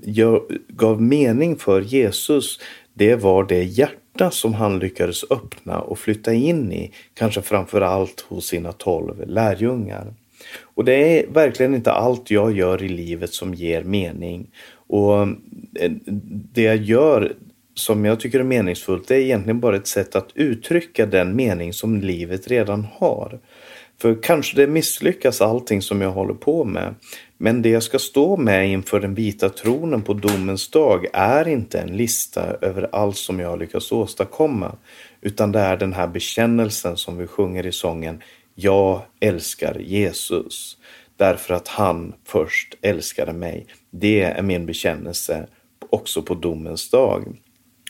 gav 0.69 1.03
mening 1.03 1.57
för 1.57 1.81
Jesus, 1.81 2.59
det 2.95 3.17
var 3.17 3.45
det 3.45 3.65
hjärta 3.65 4.31
som 4.31 4.55
han 4.55 4.79
lyckades 4.79 5.25
öppna 5.31 5.81
och 5.81 5.99
flytta 5.99 6.33
in 6.33 6.73
i, 6.73 6.93
kanske 7.15 7.43
framför 7.43 7.81
allt 7.81 8.21
hos 8.21 8.47
sina 8.47 8.73
tolv 8.73 9.25
lärjungar. 9.27 10.15
Och 10.63 10.85
det 10.85 10.95
är 10.95 11.27
verkligen 11.27 11.75
inte 11.75 11.93
allt 11.93 12.31
jag 12.31 12.57
gör 12.57 12.83
i 12.83 12.89
livet 12.89 13.33
som 13.35 13.55
ger 13.55 13.83
mening. 13.83 14.47
Och 14.91 15.23
eh, 15.23 15.91
det 16.53 16.63
jag 16.63 16.77
gör 16.77 17.33
som 17.75 18.05
jag 18.05 18.21
tycker 18.21 18.41
är 18.41 18.45
meningsfullt 18.45 19.09
det 19.09 19.15
är 19.15 19.21
egentligen 19.21 19.61
bara 19.61 19.77
ett 19.77 19.87
sätt 19.87 20.17
att 20.17 20.31
uttrycka 20.35 21.07
den 21.07 21.37
mening 21.37 21.73
som 21.73 22.01
livet 22.01 22.49
redan 22.49 22.87
har. 22.93 23.41
För 24.01 24.23
kanske 24.23 24.57
det 24.57 24.67
misslyckas 24.67 25.41
allting 25.41 25.83
som 25.83 26.01
jag 26.01 26.11
håller 26.11 26.35
på 26.35 26.65
med. 26.65 26.95
Men 27.39 27.63
det 27.63 27.69
jag 27.69 27.83
ska 27.83 27.99
stå 27.99 28.37
med 28.37 28.69
inför 28.69 29.01
den 29.01 29.15
vita 29.15 29.49
tronen 29.49 30.03
på 30.03 30.15
domens 30.15 30.71
dag 30.71 31.07
är 31.13 31.49
inte 31.49 31.81
en 31.81 31.97
lista 31.97 32.43
över 32.61 32.89
allt 32.93 33.17
som 33.17 33.41
jag 33.41 33.49
har 33.49 33.57
lyckats 33.57 33.93
åstadkomma. 33.93 34.77
Utan 35.21 35.53
det 35.53 35.61
är 35.61 35.77
den 35.77 35.93
här 35.93 36.07
bekännelsen 36.07 36.97
som 36.97 37.17
vi 37.17 37.27
sjunger 37.27 37.67
i 37.67 37.73
sången 37.73 38.23
Jag 38.55 39.03
älskar 39.21 39.79
Jesus. 39.79 40.77
Därför 41.21 41.55
att 41.55 41.69
han 41.69 42.15
först 42.25 42.75
älskade 42.83 43.33
mig. 43.33 43.67
Det 43.91 44.23
är 44.23 44.43
min 44.43 44.67
bekännelse 44.67 45.47
också 45.91 46.23
på 46.23 46.35
domens 46.35 46.91
dag. 46.91 47.37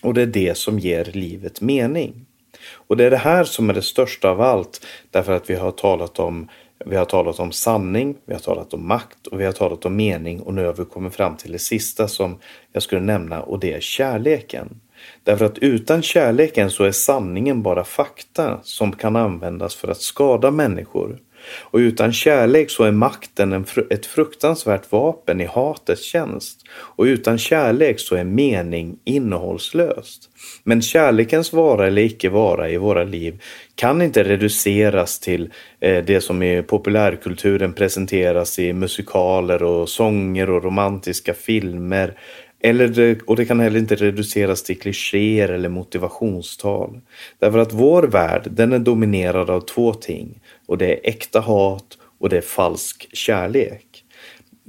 Och 0.02 0.14
det 0.14 0.22
är 0.22 0.26
det 0.26 0.56
som 0.56 0.78
ger 0.78 1.04
livet 1.04 1.60
mening. 1.60 2.26
Och 2.72 2.96
det 2.96 3.04
är 3.04 3.10
det 3.10 3.16
här 3.16 3.44
som 3.44 3.70
är 3.70 3.74
det 3.74 3.82
största 3.82 4.30
av 4.30 4.40
allt. 4.40 4.86
Därför 5.10 5.32
att 5.32 5.50
vi 5.50 5.54
har 5.54 5.70
talat 5.70 6.18
om 6.18 6.48
vi 6.84 6.96
har 6.96 7.04
talat 7.04 7.40
om 7.40 7.52
sanning, 7.52 8.16
vi 8.24 8.32
har 8.32 8.40
talat 8.40 8.74
om 8.74 8.88
makt 8.88 9.26
och 9.26 9.40
vi 9.40 9.44
har 9.44 9.52
talat 9.52 9.84
om 9.84 9.96
mening 9.96 10.40
och 10.40 10.54
nu 10.54 10.66
har 10.66 10.72
vi 10.72 10.84
kommit 10.84 11.14
fram 11.14 11.36
till 11.36 11.52
det 11.52 11.58
sista 11.58 12.08
som 12.08 12.38
jag 12.72 12.82
skulle 12.82 13.00
nämna 13.00 13.42
och 13.42 13.58
det 13.58 13.72
är 13.72 13.80
kärleken. 13.80 14.80
Därför 15.24 15.44
att 15.44 15.58
utan 15.58 16.02
kärleken 16.02 16.70
så 16.70 16.84
är 16.84 16.92
sanningen 16.92 17.62
bara 17.62 17.84
fakta 17.84 18.60
som 18.62 18.92
kan 18.92 19.16
användas 19.16 19.74
för 19.74 19.88
att 19.88 20.00
skada 20.00 20.50
människor. 20.50 21.18
Och 21.60 21.78
utan 21.78 22.12
kärlek 22.12 22.70
så 22.70 22.84
är 22.84 22.90
makten 22.90 23.52
en, 23.52 23.64
ett 23.90 24.06
fruktansvärt 24.06 24.92
vapen 24.92 25.40
i 25.40 25.44
hatets 25.44 26.04
tjänst. 26.04 26.66
Och 26.72 27.04
utan 27.04 27.38
kärlek 27.38 28.00
så 28.00 28.14
är 28.14 28.24
mening 28.24 28.98
innehållslöst. 29.04 30.30
Men 30.64 30.82
kärlekens 30.82 31.52
vara 31.52 31.86
eller 31.86 32.02
icke 32.02 32.28
vara 32.28 32.70
i 32.70 32.76
våra 32.76 33.04
liv 33.04 33.42
kan 33.74 34.02
inte 34.02 34.24
reduceras 34.24 35.18
till 35.18 35.52
eh, 35.80 36.04
det 36.04 36.20
som 36.20 36.42
i 36.42 36.62
populärkulturen 36.62 37.72
presenteras 37.72 38.58
i 38.58 38.72
musikaler 38.72 39.62
och 39.62 39.88
sånger 39.88 40.50
och 40.50 40.64
romantiska 40.64 41.34
filmer 41.34 42.16
eller, 42.62 43.18
och 43.26 43.36
det 43.36 43.44
kan 43.44 43.60
heller 43.60 43.78
inte 43.78 43.94
reduceras 43.94 44.62
till 44.62 44.80
klichéer 44.80 45.48
eller 45.48 45.68
motivationstal. 45.68 47.00
Därför 47.38 47.58
att 47.58 47.72
vår 47.72 48.02
värld, 48.02 48.48
den 48.50 48.72
är 48.72 48.78
dominerad 48.78 49.50
av 49.50 49.60
två 49.60 49.94
ting. 49.94 50.40
Och 50.70 50.78
det 50.78 50.86
är 50.86 51.10
äkta 51.10 51.40
hat 51.40 51.98
och 52.18 52.28
det 52.28 52.36
är 52.36 52.40
falsk 52.40 53.08
kärlek 53.12 54.04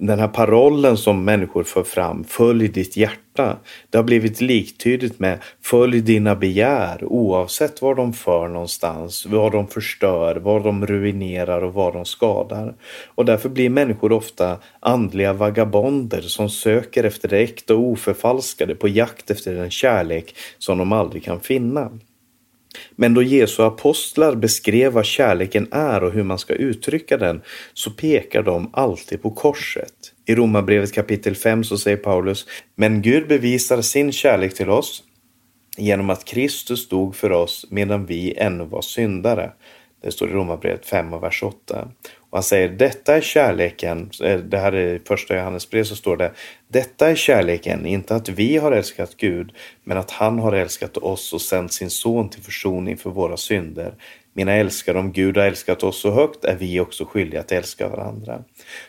den 0.02 0.20
här 0.20 0.28
parollen 0.28 0.98
som 0.98 1.24
människor 1.24 1.64
för 1.64 1.84
fram, 1.84 2.24
följ 2.24 2.68
ditt 2.68 2.98
hjärta, 2.98 3.58
det 3.90 3.98
har 3.98 4.04
blivit 4.04 4.42
liktydigt 4.42 5.20
med 5.20 5.40
följ 5.62 6.02
dina 6.02 6.36
begär 6.36 7.04
oavsett 7.04 7.82
var 7.82 7.96
de 7.96 8.14
för 8.14 8.48
någonstans, 8.48 9.26
vad 9.26 9.52
de 9.52 9.68
förstör, 9.68 10.36
vad 10.36 10.64
de 10.64 10.88
ruinerar 10.88 11.62
och 11.62 11.74
vad 11.74 11.94
de 11.94 12.06
skadar. 12.06 12.76
Och 13.16 13.26
därför 13.26 13.50
blir 13.50 13.70
människor 13.70 14.12
ofta 14.12 14.58
andliga 14.80 15.34
vagabonder 15.34 16.22
som 16.22 16.50
söker 16.50 17.04
efter 17.04 17.30
det 17.30 17.40
äkta 17.40 17.76
och 17.76 17.84
oförfalskade 17.84 18.76
på 18.76 18.88
jakt 18.88 19.32
efter 19.32 19.54
den 19.54 19.72
kärlek 19.72 20.36
som 20.58 20.78
de 20.78 20.92
aldrig 20.92 21.24
kan 21.24 21.40
finna. 21.40 21.92
Men 22.96 23.14
då 23.14 23.24
Jesu 23.24 23.64
apostlar 23.64 24.36
beskrev 24.36 24.92
vad 24.92 25.06
kärleken 25.06 25.68
är 25.72 26.04
och 26.04 26.12
hur 26.12 26.24
man 26.24 26.38
ska 26.38 26.54
uttrycka 26.54 27.18
den 27.18 27.42
så 27.74 27.92
pekar 27.92 28.44
de 28.44 28.70
alltid 28.74 29.22
på 29.22 29.32
korset. 29.32 29.94
I 30.26 30.36
Romarbrevet 30.36 30.94
kapitel 30.94 31.36
5 31.36 31.64
så 31.64 31.78
säger 31.78 31.98
Paulus 31.98 32.46
Men 32.76 33.02
Gud 33.02 33.28
bevisar 33.28 33.82
sin 33.82 34.12
kärlek 34.12 34.54
till 34.54 34.70
oss 34.70 35.04
genom 35.78 36.10
att 36.10 36.26
Kristus 36.26 36.90
dog 36.90 37.16
för 37.16 37.32
oss 37.32 37.66
medan 37.70 38.06
vi 38.06 38.34
ännu 38.38 38.64
var 38.64 38.82
syndare. 38.82 39.52
Det 40.04 40.12
står 40.12 40.30
i 40.30 40.34
Romarbrevet 40.34 40.86
5 40.86 41.14
och 41.14 41.24
vers 41.24 41.44
8. 41.44 41.88
Och 42.32 42.38
han 42.38 42.44
säger 42.44 42.70
detta 42.70 43.16
är 43.16 43.22
kärleken, 43.22 44.10
eh, 44.24 44.38
det 44.38 44.58
här 44.58 44.72
är 44.72 45.00
första 45.06 45.36
Johannesbrev 45.36 45.84
så 45.84 45.96
står 45.96 46.18
det 46.18 46.32
Detta 46.68 47.10
är 47.10 47.16
kärleken, 47.16 47.86
inte 47.86 48.16
att 48.16 48.30
vi 48.30 48.58
har 48.58 48.72
älskat 48.72 49.18
Gud, 49.18 49.52
men 49.84 49.98
att 49.98 50.12
han 50.12 50.40
har 50.40 50.52
älskat 50.52 50.98
oss 50.98 51.34
och 51.34 51.42
sänt 51.42 51.74
sin 51.74 51.90
son 51.90 52.30
till 52.30 52.44
försoning 52.44 52.98
för 52.98 53.10
våra 53.10 53.38
synder. 53.38 53.94
Mina 54.34 54.54
älskade, 54.54 55.00
om 55.00 55.12
Gud 55.12 55.38
har 55.38 55.44
älskat 55.44 55.84
oss 55.84 56.02
så 56.02 56.12
högt 56.12 56.46
är 56.46 56.56
vi 56.56 56.80
också 56.80 57.06
skyldiga 57.06 57.40
att 57.40 57.52
älska 57.52 57.88
varandra. 57.88 58.44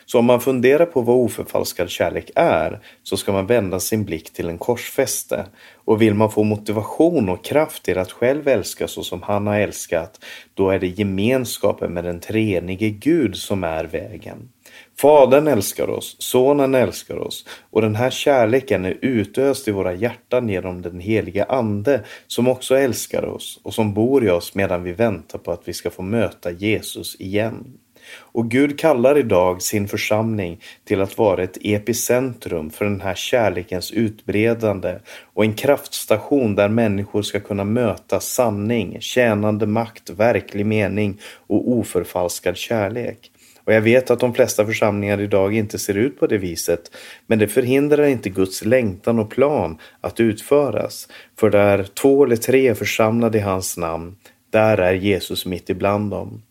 Så 0.05 0.19
om 0.19 0.25
man 0.25 0.41
funderar 0.41 0.85
på 0.85 1.01
vad 1.01 1.15
oförfalskad 1.15 1.89
kärlek 1.89 2.31
är 2.35 2.79
så 3.03 3.17
ska 3.17 3.31
man 3.31 3.45
vända 3.45 3.79
sin 3.79 4.05
blick 4.05 4.33
till 4.33 4.49
en 4.49 4.57
korsfäste. 4.57 5.45
Och 5.85 6.01
vill 6.01 6.13
man 6.13 6.31
få 6.31 6.43
motivation 6.43 7.29
och 7.29 7.45
kraft 7.45 7.83
till 7.83 7.97
att 7.97 8.11
själv 8.11 8.47
älska 8.47 8.87
så 8.87 9.03
som 9.03 9.21
han 9.21 9.47
har 9.47 9.59
älskat, 9.59 10.19
då 10.53 10.69
är 10.69 10.79
det 10.79 10.87
gemenskapen 10.87 11.93
med 11.93 12.03
den 12.03 12.19
treenige 12.19 12.89
Gud 12.89 13.35
som 13.35 13.63
är 13.63 13.83
vägen. 13.83 14.49
Fadern 14.97 15.47
älskar 15.47 15.89
oss, 15.89 16.15
Sonen 16.19 16.75
älskar 16.75 17.17
oss 17.17 17.45
och 17.71 17.81
den 17.81 17.95
här 17.95 18.09
kärleken 18.09 18.85
är 18.85 18.97
utöst 19.01 19.67
i 19.67 19.71
våra 19.71 19.93
hjärtan 19.93 20.49
genom 20.49 20.81
den 20.81 20.99
heliga 20.99 21.45
Ande 21.45 22.03
som 22.27 22.47
också 22.47 22.75
älskar 22.75 23.25
oss 23.25 23.59
och 23.63 23.73
som 23.73 23.93
bor 23.93 24.25
i 24.25 24.29
oss 24.29 24.55
medan 24.55 24.83
vi 24.83 24.91
väntar 24.91 25.39
på 25.39 25.51
att 25.51 25.61
vi 25.65 25.73
ska 25.73 25.89
få 25.89 26.01
möta 26.01 26.51
Jesus 26.51 27.15
igen. 27.19 27.77
Och 28.15 28.51
Gud 28.51 28.79
kallar 28.79 29.17
idag 29.17 29.61
sin 29.61 29.87
församling 29.87 30.59
till 30.83 31.01
att 31.01 31.17
vara 31.17 31.43
ett 31.43 31.57
epicentrum 31.61 32.69
för 32.69 32.85
den 32.85 33.01
här 33.01 33.15
kärlekens 33.15 33.91
utbredande 33.91 34.99
och 35.33 35.43
en 35.43 35.53
kraftstation 35.53 36.55
där 36.55 36.69
människor 36.69 37.21
ska 37.21 37.39
kunna 37.39 37.63
möta 37.63 38.19
sanning, 38.19 38.97
tjänande 39.01 39.65
makt, 39.65 40.09
verklig 40.09 40.65
mening 40.65 41.19
och 41.47 41.71
oförfalskad 41.71 42.57
kärlek. 42.57 43.32
Och 43.65 43.73
jag 43.73 43.81
vet 43.81 44.11
att 44.11 44.19
de 44.19 44.33
flesta 44.33 44.65
församlingar 44.65 45.21
idag 45.21 45.55
inte 45.55 45.79
ser 45.79 45.97
ut 45.97 46.19
på 46.19 46.27
det 46.27 46.37
viset, 46.37 46.91
men 47.27 47.39
det 47.39 47.47
förhindrar 47.47 48.03
inte 48.03 48.29
Guds 48.29 48.65
längtan 48.65 49.19
och 49.19 49.29
plan 49.29 49.77
att 50.01 50.19
utföras. 50.19 51.07
För 51.39 51.49
där 51.49 51.83
två 51.83 52.25
eller 52.25 52.35
tre 52.35 52.67
är 52.67 52.73
församlade 52.73 53.37
i 53.37 53.41
hans 53.41 53.77
namn, 53.77 54.15
där 54.49 54.77
är 54.77 54.93
Jesus 54.93 55.45
mitt 55.45 55.69
ibland 55.69 56.11
dem. 56.11 56.41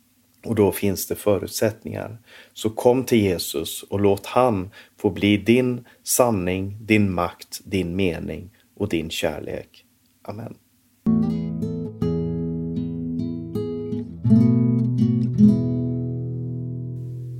Och 0.45 0.55
då 0.55 0.73
finns 0.73 1.07
det 1.07 1.15
förutsättningar. 1.15 2.19
Så 2.53 2.71
kom 2.71 3.05
till 3.05 3.19
Jesus 3.19 3.83
och 3.83 4.01
låt 4.01 4.27
han 4.27 4.71
få 5.01 5.11
bli 5.11 5.37
din 5.37 5.85
sanning, 6.05 6.77
din 6.81 7.13
makt, 7.13 7.61
din 7.65 7.97
mening 7.97 8.51
och 8.77 8.89
din 8.89 9.11
kärlek. 9.11 9.85
Amen. 10.23 10.55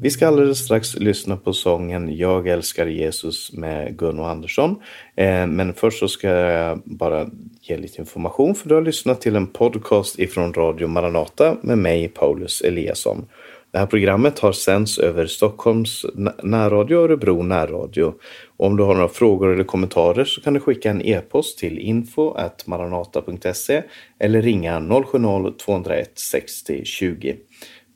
Vi 0.03 0.11
ska 0.11 0.27
alldeles 0.27 0.59
strax 0.59 0.95
lyssna 0.95 1.37
på 1.37 1.53
sången 1.53 2.17
Jag 2.17 2.49
älskar 2.49 2.87
Jesus 2.87 3.53
med 3.53 3.99
Gunno 3.99 4.23
Andersson. 4.23 4.71
Eh, 5.17 5.47
men 5.47 5.75
först 5.75 5.99
så 5.99 6.09
ska 6.09 6.29
jag 6.29 6.83
bara 6.85 7.27
ge 7.61 7.77
lite 7.77 8.01
information 8.01 8.55
för 8.55 8.69
du 8.69 8.75
har 8.75 8.83
lyssnat 8.83 9.21
till 9.21 9.37
en 9.37 9.47
podcast 9.47 10.19
ifrån 10.19 10.55
Radio 10.55 10.89
Maranata 10.89 11.57
med 11.63 11.79
mig 11.79 12.09
Paulus 12.09 12.61
Eliasson. 12.61 13.27
Det 13.73 13.79
här 13.79 13.87
programmet 13.87 14.39
har 14.39 14.53
sänds 14.53 14.99
över 14.99 15.27
Stockholms 15.27 16.07
närradio 16.43 16.97
och 16.97 17.05
Örebro 17.05 17.43
närradio. 17.43 18.15
Om 18.57 18.77
du 18.77 18.83
har 18.83 18.95
några 18.95 19.09
frågor 19.09 19.55
eller 19.55 19.65
kommentarer 19.65 20.25
så 20.25 20.41
kan 20.41 20.55
du 20.55 20.61
skicka 20.61 20.91
en 20.91 21.03
e-post 21.03 21.59
till 21.59 21.79
info.maranata.se 21.79 23.83
eller 24.19 24.43
ringa 24.43 24.81
070-201 24.81 26.05
60 26.15 26.85
20. 26.85 27.37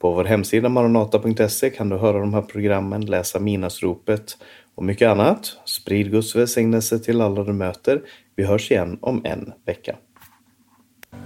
På 0.06 0.12
vår 0.12 0.24
hemsida 0.24 0.68
maranata.se 0.68 1.70
kan 1.70 1.88
du 1.88 1.96
höra 1.96 2.18
de 2.18 2.34
här 2.34 2.42
programmen, 2.42 3.06
läsa 3.06 3.38
minasropet 3.38 4.38
och 4.74 4.84
mycket 4.84 5.08
annat. 5.08 5.56
Sprid 5.64 6.10
Guds 6.10 6.36
välsignelse 6.36 6.98
till 6.98 7.20
alla 7.20 7.44
du 7.44 7.52
möter. 7.52 8.02
Vi 8.36 8.44
hörs 8.44 8.70
igen 8.70 8.98
om 9.00 9.24
en 9.24 9.52
vecka. 9.64 9.96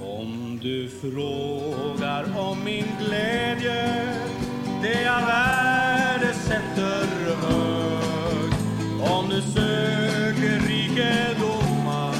Om 0.00 0.58
du 0.62 0.88
frågar 0.88 2.24
om 2.38 2.64
min 2.64 2.84
glädje, 3.00 4.14
det 4.82 5.02
jag 5.02 5.20
värdesätter 5.26 7.06
högt. 7.42 8.56
Om 9.10 9.28
du 9.28 9.42
söker 9.42 10.68
rikedomar, 10.68 12.14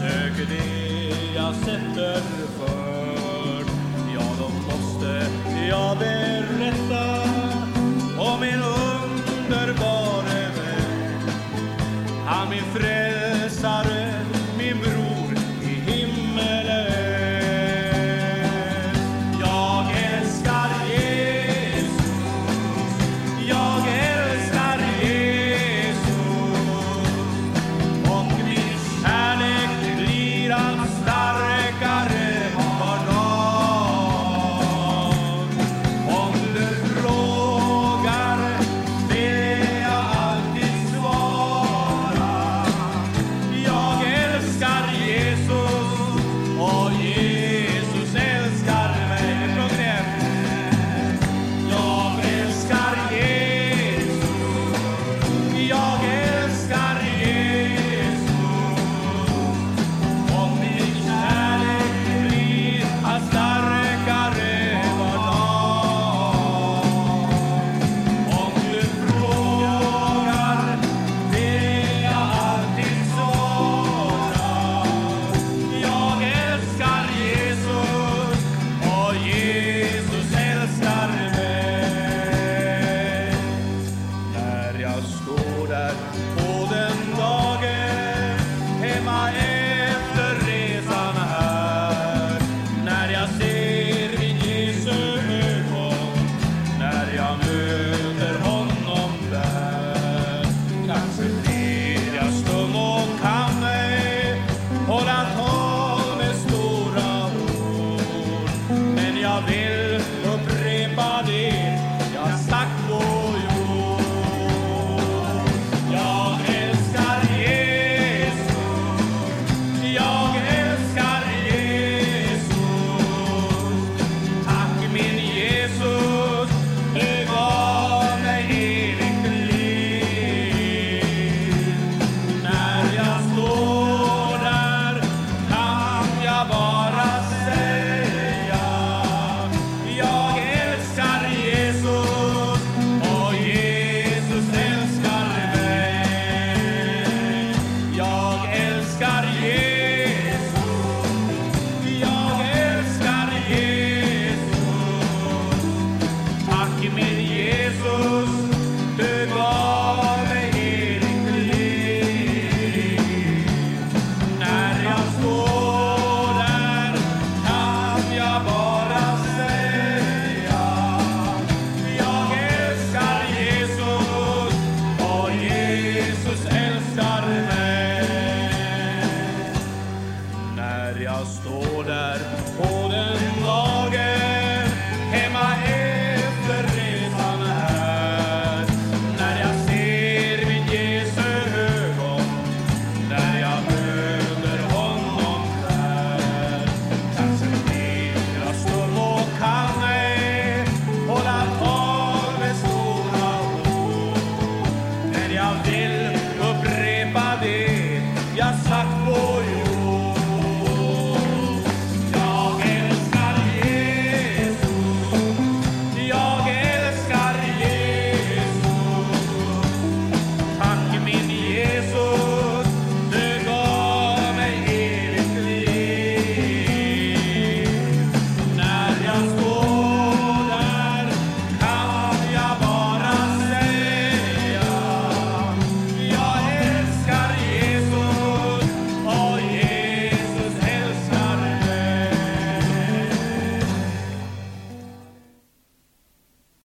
söker 0.00 0.46
det 0.54 1.34
jag 1.34 1.54
sätter 1.54 2.12
högt 2.12 2.43